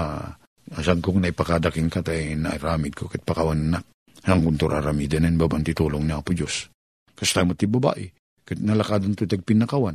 Asan 0.73 0.97
kong 0.97 1.21
naipakadaking 1.21 1.93
ka 1.93 2.01
tayo 2.01 2.33
nairamid 2.33 2.97
ko 2.97 3.05
kit 3.05 3.21
pakawan 3.21 3.77
na. 3.77 3.79
Hanggang 4.25 4.57
turaramidin 4.57 5.29
ang 5.29 5.37
baban 5.37 5.61
titulong 5.61 6.09
niya 6.09 6.25
po 6.25 6.33
Diyos. 6.33 6.73
Kasta 7.13 7.45
mo 7.45 7.53
ti 7.53 7.69
babae, 7.69 8.09
kit 8.41 8.57
nalakadan 8.57 9.13
to 9.13 9.29
tag 9.29 9.45
pinakawan. 9.45 9.93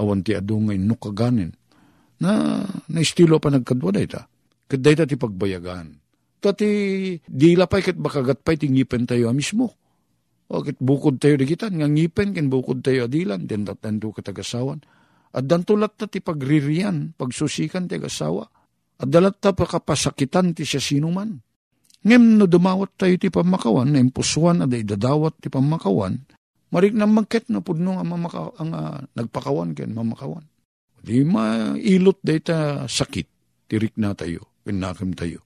Awan 0.00 0.24
ti 0.24 0.32
adong 0.32 0.72
ngay 0.72 0.80
nukaganin. 0.80 1.52
Na 2.24 2.64
naistilo 2.88 3.36
pa 3.36 3.52
nagkadwa 3.52 3.92
da 3.92 4.00
ita. 4.00 4.22
Kit 4.64 4.80
da 4.80 5.04
ti 5.04 5.20
pagbayagan. 5.20 5.92
Tati 6.40 6.68
dila 7.20 7.68
pa'y 7.68 7.84
kit 7.84 8.00
bakagat 8.00 8.40
pa'y 8.40 8.56
tingipen 8.56 9.04
tayo 9.04 9.28
mismo. 9.36 9.76
O 10.48 10.64
kit 10.64 10.80
bukod 10.80 11.20
tayo 11.20 11.36
digitan, 11.36 11.76
nga 11.76 11.84
ngipen 11.84 12.32
kin 12.32 12.48
bukod 12.48 12.80
tayo 12.80 13.04
adilan, 13.04 13.44
den 13.44 13.68
datando 13.68 14.08
katagasawan. 14.16 14.80
At 15.36 15.44
dantulat 15.44 16.00
ta 16.00 16.08
ti 16.08 16.24
pagririan, 16.24 17.12
pagsusikan 17.12 17.86
ti 17.86 18.00
agasawa 18.00 18.48
at 19.00 19.08
dalat 19.08 19.40
ta 19.40 19.56
pakapasakitan 19.56 20.52
ti 20.52 20.68
siya 20.68 20.80
sinuman. 20.80 21.32
Ngem 22.04 22.36
no 22.36 22.44
dumawat 22.44 22.96
tayo 23.00 23.16
ti 23.16 23.32
pamakawan, 23.32 23.92
na 23.92 24.00
impuswan 24.00 24.64
at 24.64 24.72
idadawat 24.72 25.40
ti 25.40 25.48
pamakawan, 25.52 26.16
marig 26.72 26.96
na 26.96 27.04
magket 27.04 27.48
na 27.52 27.60
pudno 27.60 27.96
ang, 28.00 28.08
mamaka, 28.08 28.52
ang 28.56 28.72
uh, 28.72 29.00
nagpakawan 29.16 29.76
ken 29.76 29.92
mamakawan. 29.92 30.44
Di 31.00 31.24
mailot 31.24 32.20
day 32.24 32.40
ta 32.40 32.84
sakit, 32.88 33.28
tirik 33.68 33.96
na 34.00 34.16
tayo, 34.16 34.48
pinakim 34.64 35.12
tayo, 35.12 35.44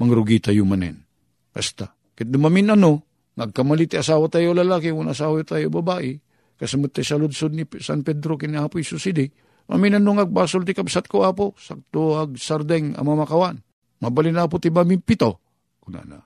mangrugi 0.00 0.40
tayo 0.40 0.64
manen. 0.64 1.04
Basta, 1.52 1.92
kit 2.16 2.28
dumamin 2.28 2.72
ano, 2.72 3.04
nagkamali 3.36 3.88
ti 3.88 3.96
asawa 4.00 4.28
tayo 4.32 4.56
lalaki, 4.56 4.92
kung 4.92 5.08
asawa 5.08 5.40
tayo 5.44 5.68
babae, 5.68 6.16
kasamot 6.56 6.92
tayo 6.92 7.04
sa 7.04 7.16
ludsod 7.20 7.52
ni 7.52 7.64
San 7.80 8.04
Pedro 8.04 8.40
kinahapoy 8.40 8.84
susidi, 8.84 9.28
Maminan 9.70 10.02
nung 10.02 10.18
agbasol 10.18 10.66
ti 10.66 10.74
kabsat 10.74 11.06
ko 11.06 11.22
apo, 11.22 11.54
sakto 11.54 12.18
ag 12.18 12.34
sardeng 12.34 12.98
amamakawan. 12.98 13.54
Mabalin 14.02 14.34
na 14.34 14.50
po 14.50 14.58
ti 14.58 14.66
mamimpito. 14.66 15.38
Kuna 15.78 16.02
na. 16.02 16.18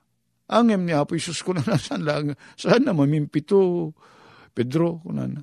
Angem 0.48 0.84
ni 0.84 0.92
Apo 0.92 1.16
Isus 1.16 1.40
kuna 1.44 1.60
na, 1.64 1.76
saan 1.84 2.04
lang, 2.04 2.32
saan 2.56 2.84
na 2.84 2.96
mamimpito, 2.96 3.92
Pedro, 4.52 5.00
kuna 5.04 5.28
na. 5.28 5.40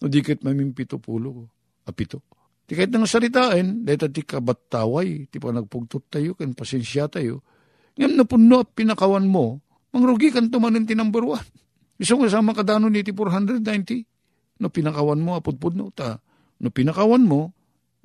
O 0.00 0.08
dikit 0.08 0.44
mamimpito 0.44 0.96
pulo, 0.96 1.48
apito. 1.88 2.24
Di 2.64 2.76
kahit 2.76 2.92
nang 2.92 3.08
saritain, 3.08 3.84
dahil 3.84 4.08
ti 4.12 4.22
kabattaway, 4.24 5.28
ti 5.28 5.36
pa 5.36 5.52
nagpugtot 5.52 6.08
tayo, 6.08 6.32
kan 6.36 6.52
pasensya 6.56 7.08
tayo. 7.08 7.44
Ngayon 7.96 8.12
na 8.16 8.24
puno 8.24 8.64
pinakawan 8.64 9.28
mo, 9.28 9.60
mangrugi 9.92 10.32
kan 10.32 10.48
tumanin 10.48 10.88
ti 10.88 10.96
number 10.96 11.24
one. 11.24 11.48
Isang 12.00 12.24
kasama 12.24 12.56
kadano 12.56 12.88
ni 12.88 13.04
ti 13.04 13.12
490, 13.12 14.62
no 14.62 14.72
pinakawan 14.72 15.20
mo, 15.20 15.36
apudpud 15.36 15.74
no, 15.76 15.92
ta, 15.92 16.20
No 16.62 16.70
pinakawan 16.70 17.26
mo, 17.26 17.50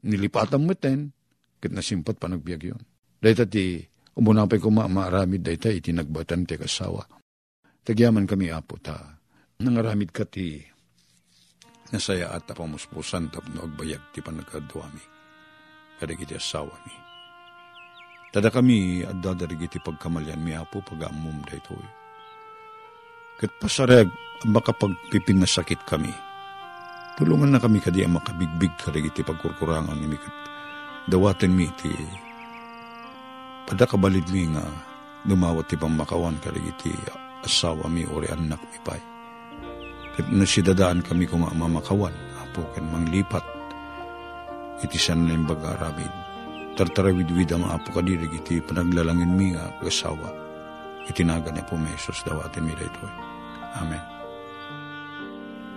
nilipatan 0.02 0.66
mo 0.66 0.74
ten, 0.74 1.14
kat 1.62 1.70
nasimpat 1.70 2.18
pa 2.18 2.26
nagbiag 2.26 2.74
yun. 2.74 2.82
Dahil 3.22 3.46
ti, 3.46 3.86
umunapay 4.18 4.58
ko 4.58 4.74
maaramid 4.74 5.46
dahi 5.46 5.58
ta, 5.62 5.70
itinagbatan 5.70 6.50
ti 6.50 6.58
kasawa. 6.58 7.06
Tagyaman 7.86 8.26
kami 8.26 8.50
apo 8.50 8.82
ta, 8.82 8.98
nangaramid 9.62 10.10
ka 10.10 10.26
ti 10.26 10.58
nasaya 11.94 12.36
at 12.36 12.50
pamuspusan 12.50 13.32
tapno 13.32 13.64
agbayag 13.64 14.02
ti 14.12 14.20
panagkaduami. 14.20 15.06
Kadag 16.02 16.20
iti 16.20 16.36
asawa 16.36 16.74
mi. 16.84 16.96
Tada 18.34 18.52
kami 18.52 19.08
at 19.08 19.18
dadarig 19.24 19.66
iti 19.66 19.80
pagkamalyan 19.80 20.42
mi 20.42 20.52
apo 20.52 20.84
pagamum 20.84 21.42
da 21.48 21.56
ito. 21.56 21.78
Kat 23.40 23.54
pasarag 23.62 24.10
makapagpiping 24.46 25.42
na 25.42 25.50
sakit 25.50 25.82
kami 25.88 26.12
Tulungan 27.18 27.50
na 27.50 27.58
kami 27.58 27.82
kadi 27.82 28.06
ang 28.06 28.22
makabigbig 28.22 28.78
karig 28.78 29.10
iti 29.10 29.26
pagkurkurangan 29.26 29.98
ni 29.98 30.06
mikat. 30.06 30.36
Dawaten 31.10 31.50
mi 31.50 31.66
iti 31.66 31.90
padakabalid 33.66 34.30
mi 34.30 34.46
nga 34.54 34.62
dumawat 35.26 35.66
ti 35.66 35.82
pamakawan 35.82 36.38
karig 36.38 36.62
iti 36.78 36.94
asawa 37.42 37.90
mi 37.90 38.06
ori 38.06 38.30
anak 38.30 38.62
mi 38.62 38.80
pay. 38.86 39.02
Kat 40.14 40.30
nasidadaan 40.30 41.02
kami 41.02 41.26
kung 41.26 41.42
mamakawan, 41.42 42.14
apo 42.42 42.62
kan 42.78 42.86
manglipat. 42.86 43.46
iti 44.86 44.98
san 45.02 45.26
na 45.26 45.34
imbaga 45.34 45.74
aramid. 45.74 46.14
Tartarawid-wid 46.78 47.50
ang 47.50 47.66
apo 47.66 47.90
kadirig 47.98 48.30
iti 48.30 48.62
panaglalangin 48.62 49.34
mi 49.34 49.58
nga 49.58 49.74
kasawa. 49.82 50.30
Itinaga 51.10 51.50
ni 51.50 51.66
po 51.66 51.74
mesos 51.82 52.22
dawatin 52.22 52.62
mi 52.62 52.78
dayto. 52.78 53.10
Amen. 53.82 54.17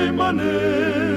umay 0.00 0.10
manen, 0.10 1.09